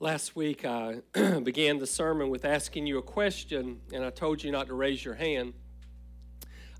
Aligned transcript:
Last 0.00 0.36
week, 0.36 0.64
I 0.64 1.00
began 1.42 1.78
the 1.78 1.86
sermon 1.86 2.30
with 2.30 2.44
asking 2.44 2.86
you 2.86 2.98
a 2.98 3.02
question, 3.02 3.80
and 3.92 4.04
I 4.04 4.10
told 4.10 4.44
you 4.44 4.52
not 4.52 4.68
to 4.68 4.74
raise 4.74 5.04
your 5.04 5.16
hand. 5.16 5.54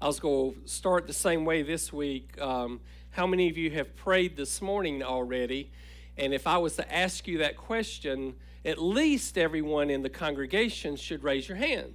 I 0.00 0.06
was 0.06 0.20
going 0.20 0.54
to 0.62 0.68
start 0.68 1.08
the 1.08 1.12
same 1.12 1.44
way 1.44 1.62
this 1.62 1.92
week. 1.92 2.40
Um, 2.40 2.80
how 3.10 3.26
many 3.26 3.50
of 3.50 3.58
you 3.58 3.72
have 3.72 3.96
prayed 3.96 4.36
this 4.36 4.62
morning 4.62 5.02
already? 5.02 5.72
And 6.16 6.32
if 6.32 6.46
I 6.46 6.58
was 6.58 6.76
to 6.76 6.94
ask 6.94 7.26
you 7.26 7.39
that 7.39 7.57
question, 7.57 8.36
at 8.64 8.80
least 8.80 9.36
everyone 9.36 9.90
in 9.90 10.03
the 10.03 10.11
congregation 10.11 10.94
should 10.94 11.25
raise 11.25 11.48
your 11.48 11.58
hand 11.58 11.94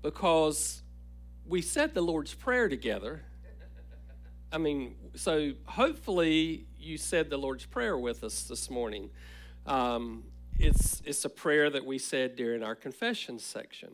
because 0.00 0.82
we 1.44 1.60
said 1.60 1.92
the 1.92 2.00
Lord's 2.00 2.32
Prayer 2.32 2.70
together. 2.70 3.26
I 4.50 4.56
mean, 4.56 4.94
so 5.16 5.52
hopefully 5.66 6.64
you 6.78 6.96
said 6.96 7.28
the 7.28 7.36
Lord's 7.36 7.66
Prayer 7.66 7.98
with 7.98 8.24
us 8.24 8.44
this 8.44 8.70
morning. 8.70 9.10
Um, 9.66 10.24
it's, 10.58 11.02
it's 11.04 11.24
a 11.24 11.28
prayer 11.28 11.70
that 11.70 11.84
we 11.84 11.98
said 11.98 12.36
during 12.36 12.62
our 12.62 12.74
confession 12.74 13.38
section. 13.38 13.90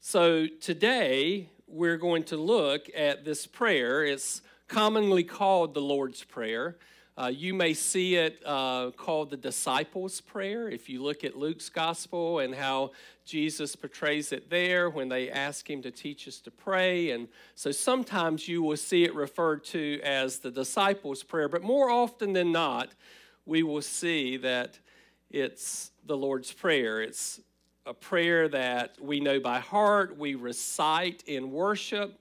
So 0.00 0.46
today 0.60 1.48
we're 1.66 1.96
going 1.96 2.24
to 2.24 2.36
look 2.36 2.86
at 2.96 3.24
this 3.24 3.46
prayer. 3.46 4.04
It's 4.04 4.42
commonly 4.68 5.24
called 5.24 5.74
the 5.74 5.80
Lord's 5.80 6.24
Prayer. 6.24 6.76
Uh, 7.16 7.30
you 7.32 7.52
may 7.52 7.74
see 7.74 8.16
it 8.16 8.42
uh, 8.46 8.90
called 8.92 9.30
the 9.30 9.36
disciples' 9.36 10.20
prayer 10.20 10.68
if 10.68 10.88
you 10.88 11.02
look 11.02 11.24
at 11.24 11.36
Luke's 11.36 11.68
gospel 11.68 12.38
and 12.38 12.54
how 12.54 12.90
Jesus 13.26 13.76
portrays 13.76 14.32
it 14.32 14.48
there 14.48 14.88
when 14.88 15.10
they 15.10 15.30
ask 15.30 15.68
him 15.68 15.82
to 15.82 15.90
teach 15.90 16.26
us 16.26 16.38
to 16.40 16.50
pray. 16.50 17.10
And 17.10 17.28
so 17.54 17.70
sometimes 17.70 18.48
you 18.48 18.62
will 18.62 18.78
see 18.78 19.04
it 19.04 19.14
referred 19.14 19.62
to 19.66 20.00
as 20.02 20.38
the 20.38 20.50
disciples' 20.50 21.22
prayer, 21.22 21.48
but 21.48 21.62
more 21.62 21.90
often 21.90 22.32
than 22.32 22.50
not, 22.50 22.88
we 23.44 23.62
will 23.62 23.82
see 23.82 24.38
that 24.38 24.78
it's 25.32 25.92
the 26.04 26.16
Lord's 26.16 26.52
Prayer. 26.52 27.00
It's 27.00 27.40
a 27.86 27.94
prayer 27.94 28.48
that 28.48 28.96
we 29.00 29.18
know 29.18 29.40
by 29.40 29.60
heart, 29.60 30.18
we 30.18 30.34
recite 30.34 31.24
in 31.26 31.50
worship. 31.50 32.20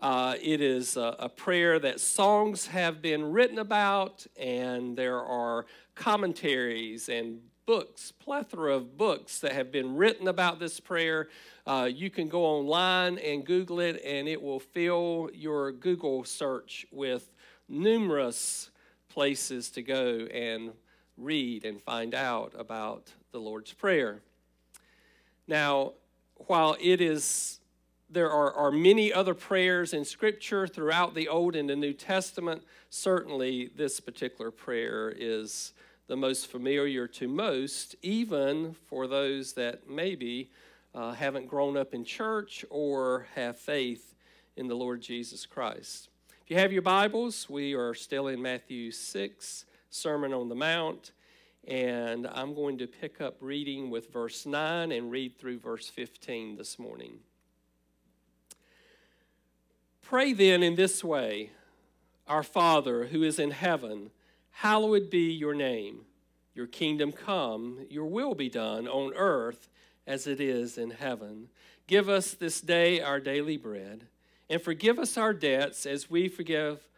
Uh, 0.00 0.34
it 0.42 0.60
is 0.60 0.96
a, 0.96 1.16
a, 1.20 1.28
prayer 1.28 1.78
that 1.78 1.98
songs 1.98 2.66
have 2.66 3.00
been 3.00 3.32
written 3.32 3.58
about, 3.58 4.26
and 4.36 4.96
there 4.96 5.20
are 5.20 5.66
commentaries 5.94 7.08
and 7.08 7.40
books, 7.64 8.12
plethora 8.12 8.74
of 8.74 8.96
books 8.96 9.40
that 9.40 9.52
have 9.52 9.72
been 9.72 9.96
written 9.96 10.28
about 10.28 10.58
this 10.58 10.78
prayer. 10.78 11.28
Uh, 11.66 11.88
you 11.92 12.10
can 12.10 12.28
go 12.28 12.44
online 12.44 13.18
and 13.18 13.44
Google 13.44 13.80
it, 13.80 14.00
and 14.04 14.28
it 14.28 14.40
will 14.40 14.60
fill 14.60 15.30
your 15.32 15.72
Google 15.72 16.24
search 16.24 16.86
with 16.90 17.30
numerous 17.68 18.70
places 19.08 19.70
to 19.70 19.82
go 19.82 20.26
and 20.32 20.72
read 21.18 21.64
and 21.64 21.82
find 21.82 22.14
out 22.14 22.52
about 22.56 23.12
the 23.32 23.38
Lord's 23.38 23.72
Prayer. 23.72 24.20
Now, 25.46 25.92
while 26.46 26.76
it 26.80 27.00
is, 27.00 27.58
there 28.08 28.30
are, 28.30 28.52
are 28.52 28.70
many 28.70 29.12
other 29.12 29.34
prayers 29.34 29.92
in 29.92 30.04
Scripture 30.04 30.66
throughout 30.66 31.14
the 31.14 31.28
Old 31.28 31.56
and 31.56 31.68
the 31.68 31.76
New 31.76 31.92
Testament, 31.92 32.62
certainly 32.90 33.70
this 33.76 34.00
particular 34.00 34.50
prayer 34.50 35.12
is 35.16 35.72
the 36.06 36.16
most 36.16 36.46
familiar 36.46 37.06
to 37.06 37.28
most, 37.28 37.96
even 38.02 38.74
for 38.86 39.06
those 39.06 39.52
that 39.54 39.88
maybe 39.90 40.50
uh, 40.94 41.12
haven't 41.12 41.48
grown 41.48 41.76
up 41.76 41.92
in 41.92 42.04
church 42.04 42.64
or 42.70 43.26
have 43.34 43.58
faith 43.58 44.14
in 44.56 44.68
the 44.68 44.74
Lord 44.74 45.00
Jesus 45.00 45.44
Christ. 45.44 46.08
If 46.42 46.50
you 46.50 46.56
have 46.56 46.72
your 46.72 46.82
Bibles, 46.82 47.50
we 47.50 47.74
are 47.74 47.92
still 47.92 48.28
in 48.28 48.40
Matthew 48.40 48.90
6, 48.90 49.64
Sermon 49.90 50.32
on 50.32 50.48
the 50.48 50.54
Mount. 50.54 51.12
And 51.66 52.26
I'm 52.26 52.54
going 52.54 52.78
to 52.78 52.86
pick 52.86 53.20
up 53.20 53.36
reading 53.40 53.90
with 53.90 54.12
verse 54.12 54.46
9 54.46 54.92
and 54.92 55.10
read 55.10 55.38
through 55.38 55.58
verse 55.58 55.88
15 55.88 56.56
this 56.56 56.78
morning. 56.78 57.18
Pray 60.02 60.32
then 60.32 60.62
in 60.62 60.76
this 60.76 61.04
way 61.04 61.50
Our 62.26 62.42
Father 62.42 63.06
who 63.06 63.22
is 63.22 63.38
in 63.38 63.50
heaven, 63.50 64.10
hallowed 64.50 65.10
be 65.10 65.30
your 65.32 65.54
name. 65.54 66.06
Your 66.54 66.66
kingdom 66.66 67.12
come, 67.12 67.86
your 67.90 68.06
will 68.06 68.34
be 68.34 68.48
done 68.48 68.88
on 68.88 69.12
earth 69.14 69.68
as 70.06 70.26
it 70.26 70.40
is 70.40 70.78
in 70.78 70.90
heaven. 70.90 71.50
Give 71.86 72.08
us 72.08 72.32
this 72.32 72.60
day 72.60 73.00
our 73.00 73.20
daily 73.20 73.56
bread, 73.56 74.06
and 74.50 74.60
forgive 74.60 74.98
us 74.98 75.16
our 75.16 75.32
debts 75.32 75.86
as 75.86 76.10
we 76.10 76.28
forgive 76.28 76.88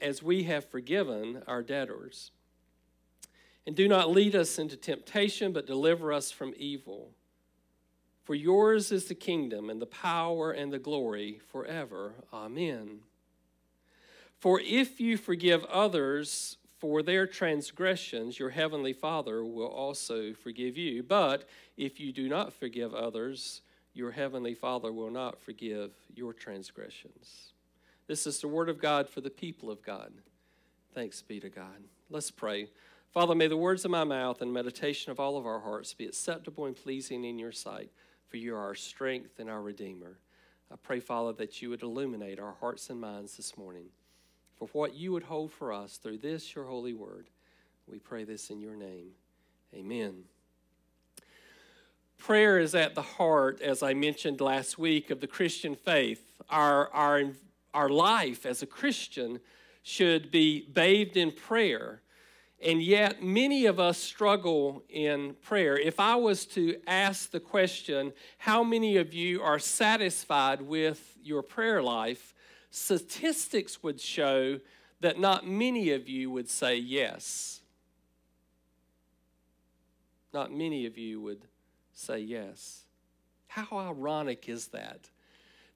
as 0.00 0.22
we 0.22 0.44
have 0.44 0.70
forgiven 0.70 1.42
our 1.46 1.62
debtors. 1.62 2.30
And 3.66 3.76
do 3.76 3.88
not 3.88 4.10
lead 4.10 4.34
us 4.34 4.58
into 4.58 4.76
temptation, 4.76 5.52
but 5.52 5.66
deliver 5.66 6.12
us 6.12 6.30
from 6.30 6.54
evil. 6.56 7.12
For 8.24 8.34
yours 8.34 8.92
is 8.92 9.06
the 9.06 9.14
kingdom 9.14 9.70
and 9.70 9.80
the 9.80 9.86
power 9.86 10.52
and 10.52 10.72
the 10.72 10.78
glory 10.78 11.40
forever. 11.50 12.14
Amen. 12.32 13.00
For 14.38 14.60
if 14.60 15.00
you 15.00 15.16
forgive 15.16 15.64
others 15.64 16.56
for 16.78 17.02
their 17.02 17.26
transgressions, 17.26 18.38
your 18.38 18.50
heavenly 18.50 18.94
Father 18.94 19.44
will 19.44 19.66
also 19.66 20.32
forgive 20.32 20.78
you. 20.78 21.02
But 21.02 21.46
if 21.76 22.00
you 22.00 22.12
do 22.12 22.28
not 22.28 22.54
forgive 22.54 22.94
others, 22.94 23.60
your 23.92 24.12
heavenly 24.12 24.54
Father 24.54 24.92
will 24.92 25.10
not 25.10 25.38
forgive 25.38 25.90
your 26.14 26.32
transgressions. 26.32 27.49
This 28.10 28.26
is 28.26 28.40
the 28.40 28.48
word 28.48 28.68
of 28.68 28.80
God 28.80 29.08
for 29.08 29.20
the 29.20 29.30
people 29.30 29.70
of 29.70 29.84
God. 29.84 30.10
Thanks 30.94 31.22
be 31.22 31.38
to 31.38 31.48
God. 31.48 31.84
Let's 32.08 32.32
pray. 32.32 32.66
Father, 33.14 33.36
may 33.36 33.46
the 33.46 33.56
words 33.56 33.84
of 33.84 33.92
my 33.92 34.02
mouth 34.02 34.42
and 34.42 34.52
meditation 34.52 35.12
of 35.12 35.20
all 35.20 35.36
of 35.36 35.46
our 35.46 35.60
hearts 35.60 35.94
be 35.94 36.06
acceptable 36.06 36.66
and 36.66 36.74
pleasing 36.74 37.22
in 37.22 37.38
your 37.38 37.52
sight, 37.52 37.92
for 38.26 38.36
you 38.36 38.56
are 38.56 38.58
our 38.58 38.74
strength 38.74 39.38
and 39.38 39.48
our 39.48 39.62
Redeemer. 39.62 40.18
I 40.72 40.74
pray, 40.82 40.98
Father, 40.98 41.32
that 41.34 41.62
you 41.62 41.70
would 41.70 41.84
illuminate 41.84 42.40
our 42.40 42.56
hearts 42.58 42.90
and 42.90 43.00
minds 43.00 43.36
this 43.36 43.56
morning 43.56 43.86
for 44.56 44.66
what 44.72 44.96
you 44.96 45.12
would 45.12 45.22
hold 45.22 45.52
for 45.52 45.72
us 45.72 45.96
through 45.96 46.18
this, 46.18 46.56
your 46.56 46.64
holy 46.64 46.94
word. 46.94 47.28
We 47.86 48.00
pray 48.00 48.24
this 48.24 48.50
in 48.50 48.60
your 48.60 48.74
name. 48.74 49.10
Amen. 49.72 50.24
Prayer 52.18 52.58
is 52.58 52.74
at 52.74 52.96
the 52.96 53.02
heart, 53.02 53.62
as 53.62 53.84
I 53.84 53.94
mentioned 53.94 54.40
last 54.40 54.80
week, 54.80 55.10
of 55.10 55.20
the 55.20 55.28
Christian 55.28 55.76
faith. 55.76 56.26
Our, 56.48 56.88
our, 56.92 57.22
our 57.74 57.88
life 57.88 58.46
as 58.46 58.62
a 58.62 58.66
Christian 58.66 59.40
should 59.82 60.30
be 60.30 60.68
bathed 60.72 61.16
in 61.16 61.32
prayer. 61.32 62.02
And 62.62 62.82
yet, 62.82 63.22
many 63.22 63.64
of 63.66 63.80
us 63.80 63.96
struggle 63.96 64.82
in 64.90 65.34
prayer. 65.40 65.78
If 65.78 65.98
I 65.98 66.16
was 66.16 66.44
to 66.46 66.76
ask 66.86 67.30
the 67.30 67.40
question, 67.40 68.12
how 68.36 68.62
many 68.62 68.98
of 68.98 69.14
you 69.14 69.40
are 69.40 69.58
satisfied 69.58 70.60
with 70.60 71.16
your 71.22 71.42
prayer 71.42 71.82
life? 71.82 72.34
statistics 72.70 73.82
would 73.82 74.00
show 74.00 74.60
that 75.00 75.18
not 75.18 75.46
many 75.46 75.90
of 75.90 76.08
you 76.08 76.30
would 76.30 76.48
say 76.48 76.76
yes. 76.76 77.60
Not 80.32 80.52
many 80.52 80.86
of 80.86 80.96
you 80.96 81.20
would 81.20 81.46
say 81.92 82.20
yes. 82.20 82.84
How 83.48 83.66
ironic 83.72 84.48
is 84.48 84.68
that? 84.68 85.10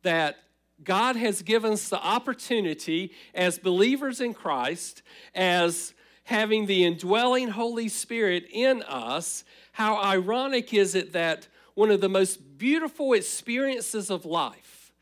That 0.03 0.37
God 0.83 1.17
has 1.17 1.43
given 1.43 1.73
us 1.73 1.89
the 1.89 2.03
opportunity 2.03 3.13
as 3.35 3.59
believers 3.59 4.21
in 4.21 4.35
Christ, 4.35 5.03
as 5.35 5.95
having 6.25 6.67
the 6.67 6.85
indwelling 6.85 7.49
Holy 7.49 7.89
Spirit 7.89 8.47
in 8.51 8.83
us. 8.83 9.45
How 9.73 10.03
ironic 10.03 10.75
is 10.75 10.95
it 10.95 11.13
that 11.13 11.49
one 11.75 11.91
of 11.91 12.01
the 12.01 12.09
most 12.09 12.59
beautiful 12.59 13.13
experiences 13.13 14.11
of 14.11 14.25
life 14.25 14.93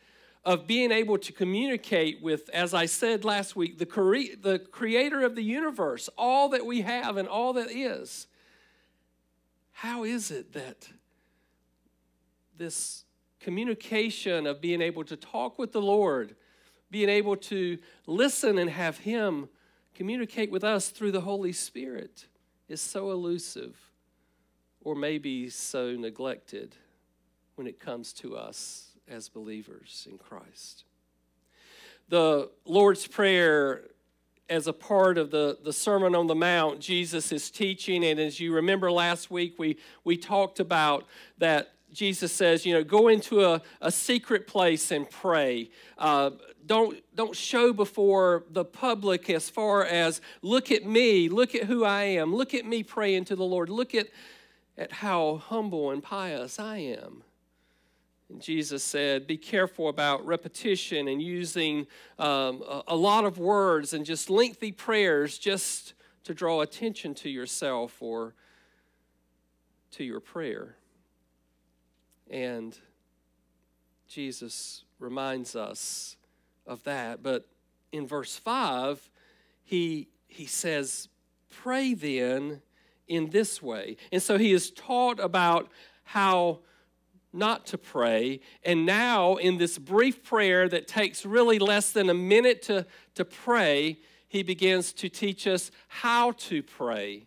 of 0.44 0.66
being 0.66 0.90
able 0.90 1.18
to 1.18 1.32
communicate 1.32 2.20
with, 2.20 2.48
as 2.50 2.74
I 2.74 2.86
said 2.86 3.24
last 3.24 3.54
week, 3.54 3.78
the, 3.78 3.86
cre- 3.86 4.34
the 4.40 4.58
creator 4.58 5.22
of 5.22 5.36
the 5.36 5.42
universe, 5.42 6.08
all 6.18 6.48
that 6.48 6.66
we 6.66 6.80
have 6.80 7.16
and 7.16 7.28
all 7.28 7.52
that 7.52 7.70
is. 7.70 8.26
How 9.72 10.04
is 10.04 10.30
it 10.30 10.52
that 10.52 10.88
this 12.56 13.04
communication 13.42 14.46
of 14.46 14.60
being 14.60 14.80
able 14.80 15.04
to 15.04 15.16
talk 15.16 15.58
with 15.58 15.72
the 15.72 15.82
Lord, 15.82 16.36
being 16.90 17.08
able 17.08 17.36
to 17.36 17.78
listen 18.06 18.58
and 18.58 18.70
have 18.70 18.98
Him 18.98 19.48
communicate 19.94 20.50
with 20.50 20.64
us 20.64 20.88
through 20.88 21.12
the 21.12 21.20
Holy 21.20 21.52
Spirit 21.52 22.26
is 22.68 22.80
so 22.80 23.10
elusive 23.10 23.76
or 24.80 24.94
maybe 24.94 25.48
so 25.48 25.94
neglected 25.96 26.74
when 27.56 27.66
it 27.66 27.78
comes 27.78 28.12
to 28.14 28.36
us 28.36 28.92
as 29.08 29.28
believers 29.28 30.06
in 30.10 30.18
Christ. 30.18 30.84
The 32.08 32.50
Lord's 32.64 33.06
Prayer, 33.06 33.82
as 34.48 34.66
a 34.66 34.72
part 34.72 35.18
of 35.18 35.30
the, 35.30 35.58
the 35.62 35.72
Sermon 35.72 36.14
on 36.14 36.26
the 36.26 36.34
Mount, 36.34 36.80
Jesus 36.80 37.32
is 37.32 37.50
teaching. 37.50 38.04
And 38.04 38.18
as 38.18 38.40
you 38.40 38.54
remember 38.54 38.90
last 38.90 39.30
week, 39.30 39.58
we, 39.58 39.78
we 40.04 40.16
talked 40.16 40.60
about 40.60 41.06
that 41.38 41.72
Jesus 41.92 42.32
says, 42.32 42.64
you 42.64 42.72
know, 42.72 42.82
go 42.82 43.08
into 43.08 43.44
a, 43.44 43.60
a 43.80 43.90
secret 43.90 44.46
place 44.46 44.90
and 44.90 45.08
pray. 45.08 45.70
Uh, 45.98 46.30
don't, 46.64 46.98
don't 47.14 47.36
show 47.36 47.72
before 47.72 48.44
the 48.50 48.64
public 48.64 49.28
as 49.28 49.50
far 49.50 49.84
as 49.84 50.20
look 50.40 50.70
at 50.70 50.86
me, 50.86 51.28
look 51.28 51.54
at 51.54 51.64
who 51.64 51.84
I 51.84 52.02
am, 52.02 52.34
look 52.34 52.54
at 52.54 52.64
me 52.64 52.82
praying 52.82 53.26
to 53.26 53.36
the 53.36 53.44
Lord, 53.44 53.68
look 53.68 53.94
at, 53.94 54.08
at 54.78 54.92
how 54.92 55.36
humble 55.36 55.90
and 55.90 56.02
pious 56.02 56.58
I 56.58 56.78
am. 56.78 57.24
And 58.30 58.40
Jesus 58.40 58.82
said, 58.82 59.26
Be 59.26 59.36
careful 59.36 59.88
about 59.88 60.24
repetition 60.24 61.08
and 61.08 61.20
using 61.20 61.86
um, 62.18 62.62
a, 62.66 62.82
a 62.88 62.96
lot 62.96 63.24
of 63.24 63.38
words 63.38 63.92
and 63.92 64.06
just 64.06 64.30
lengthy 64.30 64.72
prayers 64.72 65.36
just 65.36 65.92
to 66.24 66.32
draw 66.32 66.62
attention 66.62 67.14
to 67.16 67.28
yourself 67.28 68.00
or 68.00 68.34
to 69.90 70.04
your 70.04 70.20
prayer. 70.20 70.76
And 72.32 72.76
Jesus 74.08 74.84
reminds 74.98 75.54
us 75.54 76.16
of 76.66 76.82
that. 76.84 77.22
But 77.22 77.46
in 77.92 78.06
verse 78.06 78.36
5, 78.36 79.10
he, 79.62 80.08
he 80.26 80.46
says, 80.46 81.08
Pray 81.50 81.92
then 81.92 82.62
in 83.06 83.30
this 83.30 83.62
way. 83.62 83.98
And 84.10 84.22
so 84.22 84.38
he 84.38 84.52
is 84.52 84.70
taught 84.70 85.20
about 85.20 85.70
how 86.04 86.60
not 87.32 87.66
to 87.66 87.78
pray. 87.78 88.40
And 88.64 88.86
now, 88.86 89.36
in 89.36 89.58
this 89.58 89.78
brief 89.78 90.22
prayer 90.22 90.68
that 90.68 90.86
takes 90.86 91.24
really 91.24 91.58
less 91.58 91.92
than 91.92 92.10
a 92.10 92.14
minute 92.14 92.62
to, 92.62 92.86
to 93.14 93.24
pray, 93.24 93.98
he 94.28 94.42
begins 94.42 94.92
to 94.94 95.08
teach 95.08 95.46
us 95.46 95.70
how 95.88 96.32
to 96.32 96.62
pray. 96.62 97.26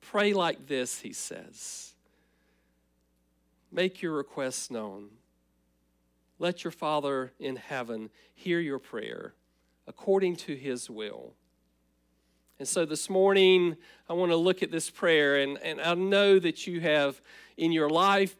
Pray 0.00 0.32
like 0.32 0.66
this, 0.68 1.00
he 1.00 1.12
says. 1.12 1.95
Make 3.70 4.02
your 4.02 4.12
requests 4.12 4.70
known. 4.70 5.08
Let 6.38 6.64
your 6.64 6.70
Father 6.70 7.32
in 7.38 7.56
heaven 7.56 8.10
hear 8.34 8.60
your 8.60 8.78
prayer 8.78 9.34
according 9.86 10.36
to 10.36 10.54
his 10.54 10.90
will. 10.90 11.34
And 12.58 12.66
so 12.66 12.84
this 12.84 13.10
morning, 13.10 13.76
I 14.08 14.14
want 14.14 14.32
to 14.32 14.36
look 14.36 14.62
at 14.62 14.70
this 14.70 14.90
prayer, 14.90 15.36
and, 15.36 15.58
and 15.58 15.80
I 15.80 15.94
know 15.94 16.38
that 16.38 16.66
you 16.66 16.80
have 16.80 17.20
in 17.56 17.70
your 17.70 17.90
life 17.90 18.34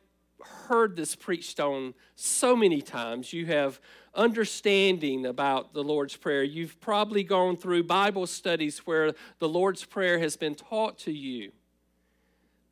heard 0.69 0.97
this 0.97 1.15
preached 1.15 1.61
on 1.61 1.95
so 2.15 2.57
many 2.57 2.81
times. 2.81 3.33
You 3.33 3.47
have 3.47 3.81
understanding 4.15 5.27
about 5.27 5.75
the 5.75 5.85
Lord's 5.85 6.17
Prayer. 6.17 6.43
You've 6.43 6.81
probably 6.81 7.23
gone 7.23 7.57
through 7.57 7.85
Bible 7.85 8.27
studies 8.27 8.79
where 8.81 9.13
the 9.39 9.49
Lord's 9.49 9.85
Prayer 9.85 10.19
has 10.19 10.37
been 10.37 10.55
taught 10.55 10.99
to 11.01 11.13
you. 11.13 11.53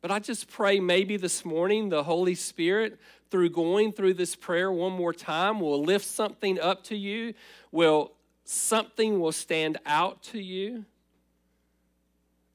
But 0.05 0.11
I 0.11 0.19
just 0.19 0.47
pray 0.47 0.79
maybe 0.79 1.17
this 1.17 1.43
morning 1.43 1.89
the 1.89 2.03
Holy 2.03 2.35
Spirit, 2.35 2.99
through 3.31 3.49
going 3.49 3.91
through 3.91 4.13
this 4.13 4.35
prayer 4.35 4.71
one 4.71 4.91
more 4.91 5.13
time, 5.13 5.59
will 5.59 5.81
lift 5.81 6.05
something 6.05 6.59
up 6.59 6.83
to 6.83 6.95
you, 6.95 7.33
will 7.71 8.11
something 8.43 9.19
will 9.19 9.31
stand 9.31 9.79
out 9.83 10.21
to 10.25 10.39
you 10.39 10.85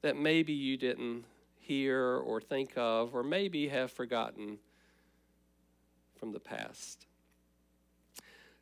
that 0.01 0.15
maybe 0.15 0.53
you 0.53 0.77
didn't 0.77 1.25
hear 1.59 2.01
or 2.19 2.39
think 2.39 2.71
of, 2.77 3.13
or 3.13 3.21
maybe 3.21 3.67
have 3.67 3.91
forgotten 3.91 4.57
from 6.17 6.31
the 6.31 6.39
past. 6.39 7.05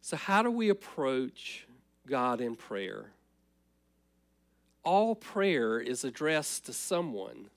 So, 0.02 0.18
how 0.18 0.42
do 0.42 0.50
we 0.50 0.70
approach 0.70 1.68
God 2.08 2.42
in 2.42 2.56
prayer? 2.56 3.12
All 4.84 5.14
prayer 5.14 5.80
is 5.80 6.04
addressed 6.04 6.66
to 6.66 6.74
someone. 6.74 7.52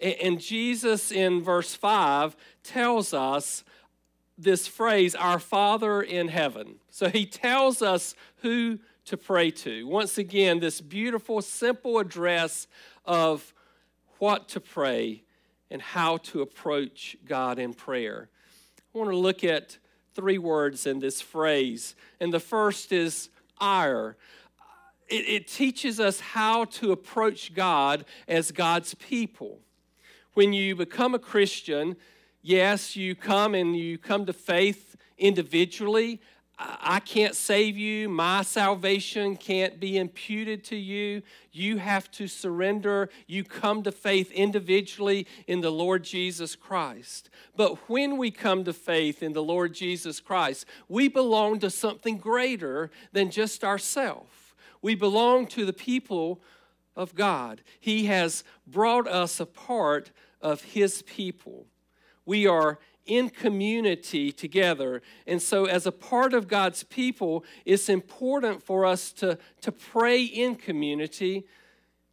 And 0.00 0.40
Jesus 0.40 1.10
in 1.10 1.42
verse 1.42 1.74
5 1.74 2.36
tells 2.62 3.12
us 3.12 3.64
this 4.36 4.68
phrase, 4.68 5.16
our 5.16 5.40
Father 5.40 6.00
in 6.00 6.28
heaven. 6.28 6.76
So 6.90 7.08
he 7.08 7.26
tells 7.26 7.82
us 7.82 8.14
who 8.42 8.78
to 9.06 9.16
pray 9.16 9.50
to. 9.50 9.86
Once 9.86 10.16
again, 10.16 10.60
this 10.60 10.80
beautiful, 10.80 11.42
simple 11.42 11.98
address 11.98 12.68
of 13.04 13.52
what 14.18 14.48
to 14.50 14.60
pray 14.60 15.24
and 15.70 15.82
how 15.82 16.18
to 16.18 16.42
approach 16.42 17.16
God 17.24 17.58
in 17.58 17.74
prayer. 17.74 18.28
I 18.94 18.98
want 18.98 19.10
to 19.10 19.16
look 19.16 19.42
at 19.42 19.78
three 20.14 20.38
words 20.38 20.86
in 20.86 21.00
this 21.00 21.20
phrase. 21.20 21.96
And 22.20 22.32
the 22.32 22.40
first 22.40 22.92
is 22.92 23.30
our. 23.60 24.16
It, 25.08 25.28
it 25.28 25.48
teaches 25.48 25.98
us 25.98 26.20
how 26.20 26.66
to 26.66 26.92
approach 26.92 27.54
God 27.54 28.04
as 28.28 28.52
God's 28.52 28.94
people 28.94 29.60
when 30.38 30.52
you 30.52 30.76
become 30.76 31.16
a 31.16 31.18
Christian, 31.18 31.96
yes, 32.42 32.94
you 32.94 33.16
come 33.16 33.56
and 33.56 33.76
you 33.76 33.98
come 33.98 34.24
to 34.24 34.32
faith 34.32 34.94
individually. 35.18 36.20
I 36.56 37.00
can't 37.00 37.34
save 37.34 37.76
you. 37.76 38.08
My 38.08 38.42
salvation 38.42 39.34
can't 39.34 39.80
be 39.80 39.98
imputed 39.98 40.62
to 40.66 40.76
you. 40.76 41.22
You 41.50 41.78
have 41.78 42.08
to 42.12 42.28
surrender. 42.28 43.08
You 43.26 43.42
come 43.42 43.82
to 43.82 43.90
faith 43.90 44.30
individually 44.30 45.26
in 45.48 45.60
the 45.60 45.72
Lord 45.72 46.04
Jesus 46.04 46.54
Christ. 46.54 47.30
But 47.56 47.88
when 47.88 48.16
we 48.16 48.30
come 48.30 48.62
to 48.62 48.72
faith 48.72 49.24
in 49.24 49.32
the 49.32 49.42
Lord 49.42 49.74
Jesus 49.74 50.20
Christ, 50.20 50.66
we 50.88 51.08
belong 51.08 51.58
to 51.58 51.68
something 51.68 52.16
greater 52.16 52.92
than 53.10 53.32
just 53.32 53.64
ourselves. 53.64 54.30
We 54.82 54.94
belong 54.94 55.48
to 55.48 55.66
the 55.66 55.72
people 55.72 56.40
of 56.94 57.16
God. 57.16 57.62
He 57.80 58.06
has 58.06 58.44
brought 58.68 59.08
us 59.08 59.40
apart 59.40 60.04
part 60.08 60.12
of 60.40 60.62
His 60.62 61.02
people. 61.02 61.66
We 62.24 62.46
are 62.46 62.78
in 63.08 63.30
community 63.30 64.30
together. 64.30 65.02
And 65.26 65.42
so, 65.42 65.64
as 65.64 65.86
a 65.86 65.92
part 65.92 66.34
of 66.34 66.46
God's 66.46 66.84
people, 66.84 67.44
it's 67.64 67.88
important 67.88 68.62
for 68.62 68.84
us 68.84 69.12
to, 69.14 69.38
to 69.62 69.72
pray 69.72 70.22
in 70.22 70.54
community 70.54 71.46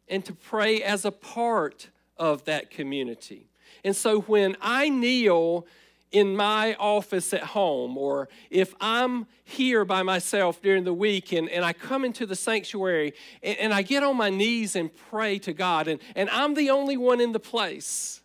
and 0.08 0.24
to 0.24 0.32
pray 0.32 0.82
as 0.82 1.04
a 1.04 1.12
part 1.12 1.90
of 2.16 2.44
that 2.44 2.70
community. 2.70 3.50
And 3.84 3.94
so, 3.94 4.22
when 4.22 4.56
I 4.60 4.88
kneel 4.88 5.66
in 6.12 6.36
my 6.36 6.74
office 6.74 7.34
at 7.34 7.42
home, 7.42 7.98
or 7.98 8.28
if 8.50 8.74
I'm 8.80 9.26
here 9.44 9.84
by 9.84 10.02
myself 10.02 10.62
during 10.62 10.84
the 10.84 10.94
week 10.94 11.32
and, 11.32 11.48
and 11.48 11.64
I 11.64 11.72
come 11.72 12.04
into 12.04 12.26
the 12.26 12.36
sanctuary 12.36 13.12
and, 13.42 13.58
and 13.58 13.74
I 13.74 13.82
get 13.82 14.02
on 14.02 14.16
my 14.16 14.30
knees 14.30 14.76
and 14.76 14.90
pray 15.10 15.38
to 15.40 15.52
God, 15.52 15.88
and, 15.88 16.00
and 16.14 16.30
I'm 16.30 16.54
the 16.54 16.70
only 16.70 16.96
one 16.96 17.20
in 17.20 17.32
the 17.32 17.40
place, 17.40 18.22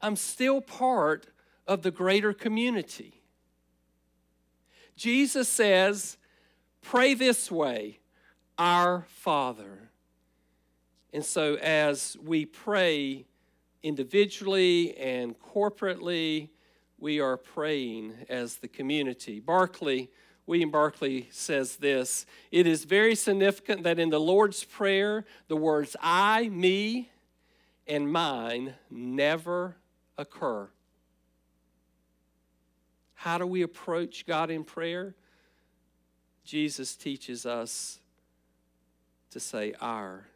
I'm 0.00 0.16
still 0.16 0.60
part 0.60 1.26
of 1.66 1.82
the 1.82 1.90
greater 1.90 2.32
community. 2.32 3.22
Jesus 4.96 5.48
says, 5.48 6.16
Pray 6.82 7.14
this 7.14 7.50
way, 7.50 7.98
our 8.56 9.06
Father. 9.08 9.90
And 11.12 11.24
so, 11.24 11.56
as 11.56 12.16
we 12.22 12.46
pray 12.46 13.26
individually 13.88 14.96
and 14.96 15.34
corporately, 15.40 16.50
we 16.98 17.20
are 17.20 17.36
praying 17.36 18.14
as 18.28 18.56
the 18.56 18.68
community. 18.68 19.40
Barclay, 19.40 20.08
William 20.46 20.70
Barclay 20.70 21.28
says 21.30 21.76
this 21.76 22.26
It 22.52 22.66
is 22.66 22.84
very 22.84 23.14
significant 23.14 23.82
that 23.84 23.98
in 23.98 24.10
the 24.10 24.20
Lord's 24.20 24.62
Prayer, 24.62 25.24
the 25.48 25.56
words 25.56 25.96
I, 26.00 26.48
me, 26.50 27.10
and 27.86 28.12
mine 28.12 28.74
never 28.90 29.76
occur. 30.16 30.68
How 33.14 33.38
do 33.38 33.46
we 33.46 33.62
approach 33.62 34.26
God 34.26 34.50
in 34.50 34.64
prayer? 34.64 35.14
Jesus 36.44 36.94
teaches 36.94 37.44
us 37.44 37.98
to 39.30 39.40
say 39.40 39.74
our 39.80 40.28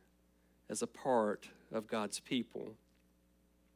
as 0.68 0.82
a 0.82 0.86
part 0.86 1.48
of 1.72 1.86
God's 1.86 2.20
people, 2.20 2.74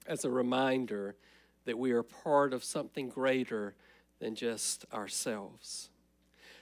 as 0.08 0.24
a 0.24 0.30
reminder 0.30 1.16
that 1.64 1.78
we 1.78 1.92
are 1.92 2.02
part 2.02 2.52
of 2.52 2.64
something 2.64 3.08
greater 3.08 3.74
than 4.20 4.34
just 4.34 4.84
ourselves. 4.92 5.90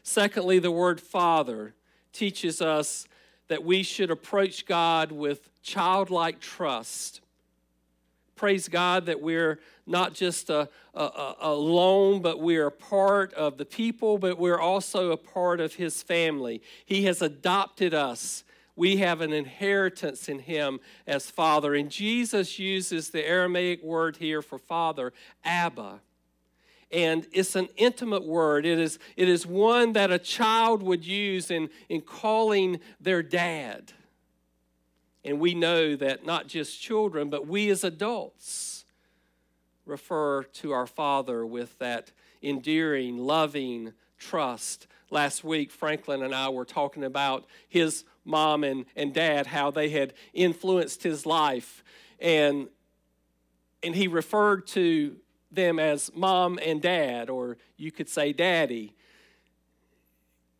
Secondly, 0.03 0.59
the 0.59 0.71
word 0.71 1.01
Father 1.01 1.75
teaches 2.13 2.61
us 2.61 3.07
that 3.49 3.65
we 3.65 3.83
should 3.83 4.11
approach 4.11 4.67
God 4.67 5.13
with 5.13 5.51
childlike 5.63 6.41
trust 6.41 7.21
praise 8.37 8.69
God 8.69 9.07
that 9.07 9.21
we're 9.21 9.61
not 9.87 10.15
just 10.15 10.51
a, 10.51 10.69
a, 10.95 11.35
alone, 11.41 12.21
but 12.21 12.41
we're 12.41 12.67
a 12.67 12.73
part 12.73 13.33
of 13.35 13.59
the 13.59 13.65
people, 13.65 14.19
but 14.19 14.39
we're 14.39 14.61
also 14.61 15.13
a 15.13 15.17
part 15.17 15.61
of 15.61 15.75
His 15.75 16.03
family. 16.03 16.63
He 16.85 17.05
has 17.05 17.23
adopted 17.23 17.95
us. 17.95 18.45
We 18.77 18.97
have 18.97 19.21
an 19.21 19.33
inheritance 19.33 20.29
in 20.29 20.41
Him 20.41 20.81
as 21.07 21.31
Father. 21.31 21.75
And 21.75 21.91
Jesus 21.91 22.59
uses 22.59 23.11
the 23.11 23.27
Aramaic 23.27 23.83
word 23.83 24.17
here 24.17 24.43
for 24.43 24.59
Father, 24.59 25.13
Abba. 25.45 26.01
And 26.91 27.27
it's 27.33 27.57
an 27.57 27.69
intimate 27.77 28.25
word. 28.25 28.67
It 28.67 28.79
is, 28.79 28.99
it 29.17 29.29
is 29.29 29.47
one 29.47 29.93
that 29.93 30.11
a 30.11 30.19
child 30.19 30.83
would 30.83 31.05
use 31.05 31.51
in, 31.51 31.71
in 31.89 32.01
calling 32.01 32.81
their 33.01 33.23
dad. 33.23 33.93
And 35.25 35.41
we 35.41 35.55
know 35.55 35.97
that 35.97 36.27
not 36.27 36.47
just 36.47 36.81
children, 36.81 37.31
but 37.31 37.47
we 37.47 37.71
as 37.71 37.83
adults, 37.83 38.85
refer 39.87 40.43
to 40.45 40.73
our 40.73 40.87
Father 40.87 41.45
with 41.45 41.79
that 41.79 42.11
endearing, 42.43 43.19
loving 43.19 43.93
trust. 44.19 44.87
Last 45.11 45.45
week, 45.45 45.71
Franklin 45.71 46.23
and 46.23 46.35
I 46.35 46.49
were 46.49 46.65
talking 46.65 47.05
about 47.05 47.47
his 47.69 48.05
mom 48.25 48.65
and, 48.65 48.87
and 48.97 49.13
dad, 49.13 49.47
how 49.47 49.71
they 49.71 49.91
had 49.91 50.15
influenced 50.33 51.03
his 51.03 51.27
life. 51.27 51.85
And, 52.21 52.69
and 53.83 53.95
he 53.95 54.09
referred 54.09 54.67
to 54.69 55.17
them 55.51 55.79
as 55.79 56.11
mom 56.15 56.59
and 56.63 56.81
dad, 56.81 57.31
or 57.31 57.59
you 57.77 57.93
could 57.93 58.09
say 58.09 58.33
daddy. 58.33 58.95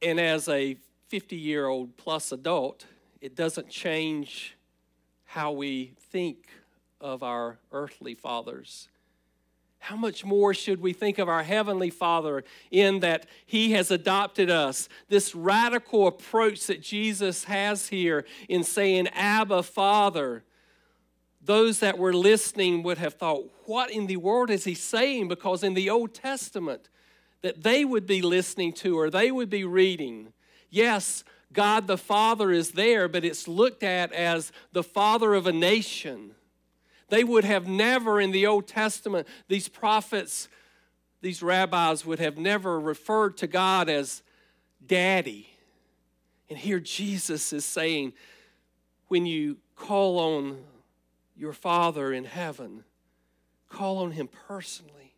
And 0.03 0.21
as 0.21 0.49
a 0.49 0.77
50 1.09 1.37
year 1.37 1.67
old 1.67 1.97
plus 1.97 2.33
adult, 2.33 2.87
it 3.21 3.35
doesn't 3.35 3.69
change 3.69 4.57
how 5.25 5.53
we 5.53 5.95
think 6.11 6.49
of 7.01 7.23
our 7.23 7.59
earthly 7.73 8.15
fathers. 8.15 8.89
How 9.85 9.97
much 9.97 10.25
more 10.25 10.55
should 10.55 10.81
we 10.81 10.95
think 10.95 11.19
of 11.19 11.29
our 11.29 11.43
Heavenly 11.43 11.91
Father 11.91 12.43
in 12.71 13.01
that 13.01 13.27
He 13.45 13.73
has 13.73 13.91
adopted 13.91 14.49
us? 14.49 14.89
This 15.11 15.35
radical 15.35 16.07
approach 16.07 16.67
that 16.69 16.81
Jesus 16.81 17.45
has 17.45 17.89
here 17.89 18.25
in 18.49 18.65
saying, 18.65 19.09
Abba, 19.09 19.63
Father. 19.63 20.43
Those 21.43 21.81
that 21.81 21.99
were 21.99 22.15
listening 22.15 22.83
would 22.83 22.97
have 22.97 23.13
thought, 23.13 23.45
What 23.67 23.91
in 23.91 24.07
the 24.07 24.17
world 24.17 24.49
is 24.49 24.65
He 24.65 24.73
saying? 24.73 25.29
Because 25.29 25.63
in 25.63 25.75
the 25.75 25.91
Old 25.91 26.15
Testament, 26.15 26.89
that 27.43 27.63
they 27.63 27.85
would 27.85 28.07
be 28.07 28.23
listening 28.23 28.73
to 28.73 28.99
or 28.99 29.11
they 29.11 29.31
would 29.31 29.51
be 29.51 29.65
reading, 29.65 30.33
yes, 30.71 31.25
God 31.53 31.89
the 31.89 31.99
Father 31.99 32.51
is 32.51 32.71
there, 32.71 33.07
but 33.07 33.23
it's 33.23 33.47
looked 33.47 33.83
at 33.83 34.15
as 34.15 34.51
the 34.73 34.83
Father 34.83 35.35
of 35.35 35.47
a 35.47 35.53
nation 35.53 36.37
they 37.09 37.25
would 37.25 37.45
have 37.45 37.69
never, 37.69 38.21
in 38.21 38.31
the 38.31 38.47
Old 38.47 38.67
Testament, 38.67 39.27
these 39.49 39.69
prophets, 39.69 40.49
these 41.21 41.43
rabbis 41.43 42.05
would 42.05 42.19
have 42.19 42.39
never 42.39 42.79
referred 42.79 43.37
to 43.39 43.47
God 43.47 43.89
as 43.89 44.23
daddy. 44.87 45.49
And 46.49 46.59
here 46.59 46.81
Jesus 46.81 47.53
is 47.53 47.65
saying, 47.65 48.13
when 49.09 49.27
you 49.27 49.59
call 49.77 50.19
on 50.19 50.59
your 51.37 51.53
Father 51.53 52.13
in 52.13 52.25
heaven, 52.25 52.85
call 53.69 53.99
on 53.99 54.13
Him 54.13 54.29
personally. 54.47 55.15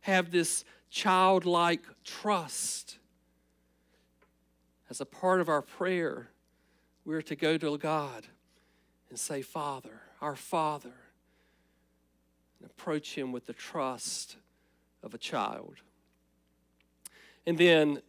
Have 0.00 0.30
this 0.30 0.64
childlike 0.90 1.84
trust. 2.04 2.98
As 4.88 5.00
a 5.00 5.06
part 5.06 5.40
of 5.40 5.48
our 5.48 5.62
prayer, 5.62 6.30
we're 7.04 7.22
to 7.22 7.36
go 7.36 7.56
to 7.56 7.78
God 7.78 8.26
and 9.08 9.18
say, 9.18 9.42
Father, 9.42 10.00
our 10.20 10.36
Father, 10.36 10.92
and 12.60 12.70
approach 12.70 13.14
Him 13.14 13.32
with 13.32 13.46
the 13.46 13.52
trust 13.52 14.36
of 15.02 15.14
a 15.14 15.18
child. 15.18 15.76
And 17.46 17.56
then 17.56 18.02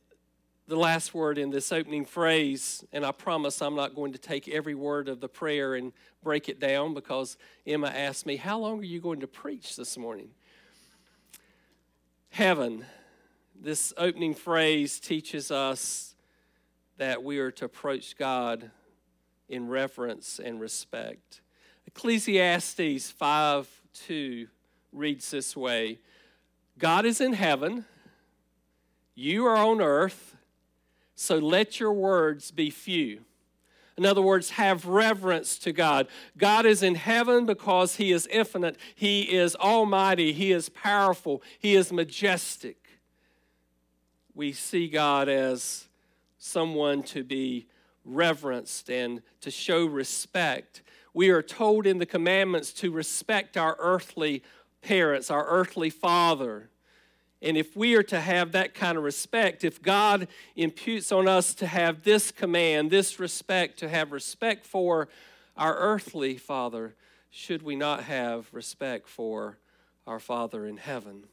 the 0.68 0.76
last 0.76 1.14
word 1.14 1.38
in 1.38 1.50
this 1.50 1.72
opening 1.72 2.06
phrase, 2.06 2.84
and 2.94 3.06
I 3.06 3.12
promise 3.12 3.62
I'm 3.62 3.76
not 3.76 3.96
going 3.96 4.14
to 4.14 4.18
take 4.18 4.48
every 4.48 4.76
word 4.76 5.10
of 5.10 5.20
the 5.20 5.28
prayer 5.28 5.76
and 5.76 5.92
break 6.24 6.48
it 6.48 6.60
down 6.60 6.94
because 6.94 7.38
Emma 7.66 7.88
asked 7.88 8.26
me, 8.26 8.38
How 8.38 8.60
long 8.60 8.80
are 8.80 8.86
you 8.86 9.02
going 9.02 9.20
to 9.22 9.28
preach 9.28 9.76
this 9.76 9.98
morning? 9.98 10.30
Heaven. 12.30 12.86
This 13.64 13.94
opening 13.96 14.34
phrase 14.34 15.00
teaches 15.00 15.52
us 15.52 16.16
that 16.98 17.24
we 17.24 17.38
are 17.38 17.52
to 17.52 17.66
approach 17.66 18.18
God 18.18 18.72
in 19.50 19.68
reverence 19.68 20.40
and 20.44 20.60
respect. 20.60 21.42
Ecclesiastes 21.88 23.12
5 23.12 23.68
2 23.94 24.48
reads 24.92 25.32
this 25.32 25.56
way 25.56 26.00
God 26.78 27.06
is 27.06 27.22
in 27.22 27.34
heaven, 27.34 27.86
you 29.16 29.46
are 29.46 29.58
on 29.58 29.82
earth, 29.82 30.36
so 31.16 31.38
let 31.38 31.80
your 31.80 31.94
words 31.94 32.52
be 32.52 32.70
few. 32.70 33.22
In 33.98 34.06
other 34.06 34.22
words, 34.22 34.52
have 34.52 34.88
reverence 34.88 35.60
to 35.60 35.72
God. 35.72 36.08
God 36.38 36.66
is 36.66 36.82
in 36.82 36.96
heaven 36.96 37.46
because 37.46 37.98
He 37.98 38.12
is 38.12 38.26
infinite, 38.28 38.78
He 38.96 39.24
is 39.24 39.56
almighty, 39.58 40.34
He 40.34 40.52
is 40.52 40.70
powerful, 40.70 41.44
He 41.60 41.76
is 41.76 41.92
majestic. 41.92 42.78
We 44.34 44.54
see 44.54 44.88
God 44.88 45.30
as 45.30 45.88
someone 46.38 47.04
to 47.04 47.24
be 47.24 47.68
reverenced 48.06 48.90
and 48.90 49.22
to 49.42 49.52
show 49.52 49.86
respect 49.86 50.82
we 51.14 51.30
are 51.30 51.42
told 51.42 51.86
in 51.86 51.98
the 51.98 52.06
commandments 52.06 52.72
to 52.74 52.92
respect 52.92 53.58
our 53.58 53.76
earthly 53.80 54.44
parents, 54.82 55.30
our 55.30 55.46
earthly 55.48 55.90
father. 55.90 56.70
And 57.42 57.58
if 57.58 57.76
we 57.76 57.96
are 57.96 58.04
to 58.04 58.20
have 58.20 58.52
that 58.52 58.74
kind 58.74 58.98
of 58.98 59.04
respect, 59.04 59.64
if 59.64 59.82
God 59.82 60.28
imputes 60.56 61.12
on 61.12 61.28
us 61.28 61.54
to 61.56 61.68
have 61.68 62.04
this 62.04 62.32
command, 62.32 62.92
this 62.92 63.20
respect, 63.20 63.80
to 63.80 63.90
have 63.90 64.12
respect 64.12 64.66
for 64.66 65.10
our 65.58 65.76
earthly 65.76 66.38
father, 66.38 66.96
should 67.32 67.64
we 67.64 67.76
not 67.76 68.04
have 68.04 68.48
respect 68.52 69.08
for 69.08 69.58
our 70.06 70.20
Father 70.20 70.66
in 70.66 70.78
heaven? 70.78 71.24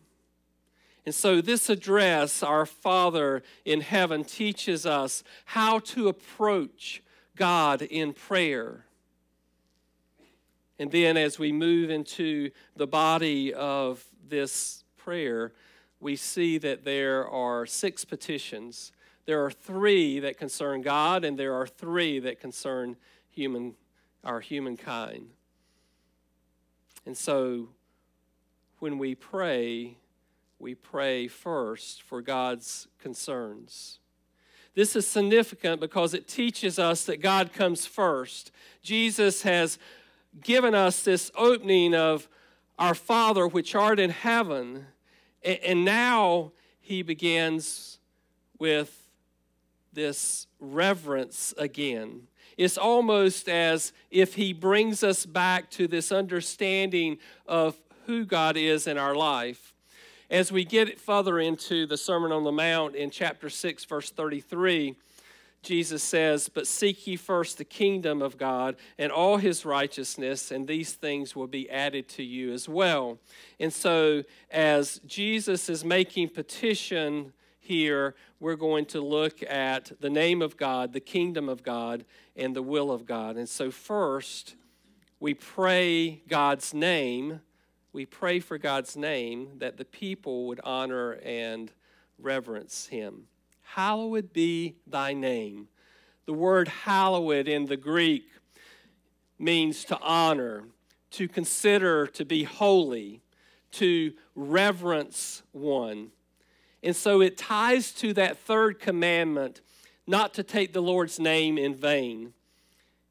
And 1.05 1.15
so, 1.15 1.41
this 1.41 1.69
address, 1.69 2.43
Our 2.43 2.67
Father 2.67 3.43
in 3.65 3.81
heaven, 3.81 4.25
teaches 4.25 4.87
us 4.87 5.25
how 5.47 5.81
to 5.81 6.09
approach 6.09 7.03
God 7.35 7.83
in 7.83 8.13
prayer. 8.13 8.85
And 10.79 10.91
then 10.91 11.17
as 11.17 11.39
we 11.39 11.53
move 11.53 11.91
into 11.91 12.51
the 12.77 12.87
body 12.87 13.53
of 13.53 14.05
this 14.29 14.85
prayer, 14.97 15.53
we 16.01 16.15
see 16.15 16.59
that 16.59 16.85
there 16.85 17.29
are 17.29 17.67
six 17.67 18.05
petitions. 18.05 18.93
There 19.27 19.45
are 19.45 19.51
three 19.51 20.21
that 20.21 20.39
concern 20.39 20.83
God, 20.83 21.25
and 21.25 21.39
there 21.39 21.55
are 21.55 21.67
three 21.67 22.21
that 22.21 22.41
concern 22.41 22.97
human, 23.29 23.75
our 24.23 24.41
humankind. 24.41 25.31
And 27.05 27.17
so 27.17 27.71
when 28.79 28.99
we 28.99 29.15
pray, 29.15 29.97
we 30.59 30.75
pray 30.75 31.27
first 31.27 32.03
for 32.03 32.23
God's 32.23 32.87
concerns. 32.99 33.99
This 34.75 34.95
is 34.95 35.07
significant 35.07 35.81
because 35.81 36.15
it 36.15 36.29
teaches 36.29 36.79
us 36.79 37.05
that 37.05 37.21
God 37.21 37.53
comes 37.53 37.87
first. 37.87 38.53
Jesus 38.83 39.43
has 39.43 39.79
given 40.41 40.75
us 40.75 41.03
this 41.03 41.31
opening 41.35 41.95
of 41.95 42.29
our 42.79 42.95
Father 42.95 43.47
which 43.47 43.75
art 43.75 43.99
in 43.99 44.11
heaven. 44.11 44.87
And 45.43 45.85
now 45.85 46.53
he 46.81 47.03
begins 47.03 47.99
with 48.59 49.09
this 49.93 50.47
reverence 50.61 51.55
again. 51.59 52.23
It's 52.57 52.79
almost 52.79 53.49
as 53.49 53.93
if 54.11 54.35
he 54.35 54.53
brings 54.53 55.05
us 55.05 55.25
back 55.25 55.71
to 55.73 55.87
this 55.87 56.11
understanding 56.11 57.19
of 57.47 57.77
who 58.07 58.25
God 58.25 58.57
is 58.57 58.87
in 58.87 58.99
our 58.99 59.15
life. 59.15 59.75
As 60.31 60.53
we 60.53 60.65
get 60.65 61.01
further 61.01 61.39
into 61.39 61.87
the 61.87 61.97
Sermon 61.97 62.33
on 62.33 62.45
the 62.45 62.53
Mount 62.53 62.97
in 62.97 63.11
chapter 63.11 63.49
6, 63.49 63.85
verse 63.85 64.11
33, 64.11 64.97
Jesus 65.63 66.03
says, 66.03 66.49
But 66.49 66.67
seek 66.67 67.07
ye 67.07 67.17
first 67.17 67.59
the 67.59 67.65
kingdom 67.65 68.23
of 68.23 68.39
God 68.39 68.77
and 68.97 69.11
all 69.11 69.39
his 69.39 69.65
righteousness, 69.65 70.51
and 70.51 70.67
these 70.67 70.93
things 70.93 71.35
will 71.35 71.47
be 71.47 71.69
added 71.71 72.09
to 72.11 72.23
you 72.23 72.53
as 72.53 72.69
well. 72.69 73.19
And 73.59 73.73
so, 73.73 74.23
as 74.51 75.01
Jesus 75.07 75.69
is 75.69 75.85
making 75.85 76.31
petition 76.31 77.33
here, 77.59 78.15
we're 78.41 78.57
going 78.57 78.87
to 78.87 79.01
look 79.01 79.43
at 79.43 79.93
the 80.01 80.11
name 80.11 80.43
of 80.43 80.57
God, 80.57 80.93
the 80.93 81.01
kingdom 81.01 81.49
of 81.49 81.63
God, 81.63 82.05
and 82.37 82.55
the 82.55 82.63
will 82.63 82.91
of 82.91 83.05
God. 83.05 83.37
And 83.37 83.49
so, 83.49 83.71
first, 83.71 84.55
we 85.21 85.35
pray 85.35 86.23
God's 86.29 86.73
name. 86.73 87.41
We 87.93 88.07
pray 88.07 88.39
for 88.39 88.59
God's 88.59 88.97
name 88.97 89.59
that 89.59 89.77
the 89.77 89.85
people 89.85 90.47
would 90.47 90.61
honor 90.63 91.19
and 91.25 91.73
reverence 92.19 92.87
him. 92.87 93.25
Hallowed 93.75 94.33
be 94.33 94.77
thy 94.87 95.13
name. 95.13 95.69
The 96.25 96.33
word 96.33 96.69
hallowed 96.69 97.47
in 97.47 97.67
the 97.67 97.77
Greek 97.77 98.25
means 99.39 99.85
to 99.85 99.99
honor, 100.01 100.65
to 101.13 101.29
consider 101.29 102.07
to 102.09 102.25
be 102.25 102.45
holy, 102.45 103.21
to 103.73 104.13
reverence 104.35 105.43
one. 105.53 106.13
And 106.83 106.97
so 106.97 107.21
it 107.21 107.37
ties 107.37 107.93
to 107.93 108.13
that 108.15 108.39
third 108.39 108.81
commandment 108.81 109.61
not 110.07 110.33
to 110.35 110.43
take 110.43 110.73
the 110.73 110.83
Lord's 110.83 111.21
name 111.21 111.59
in 111.59 111.75
vain. 111.75 112.33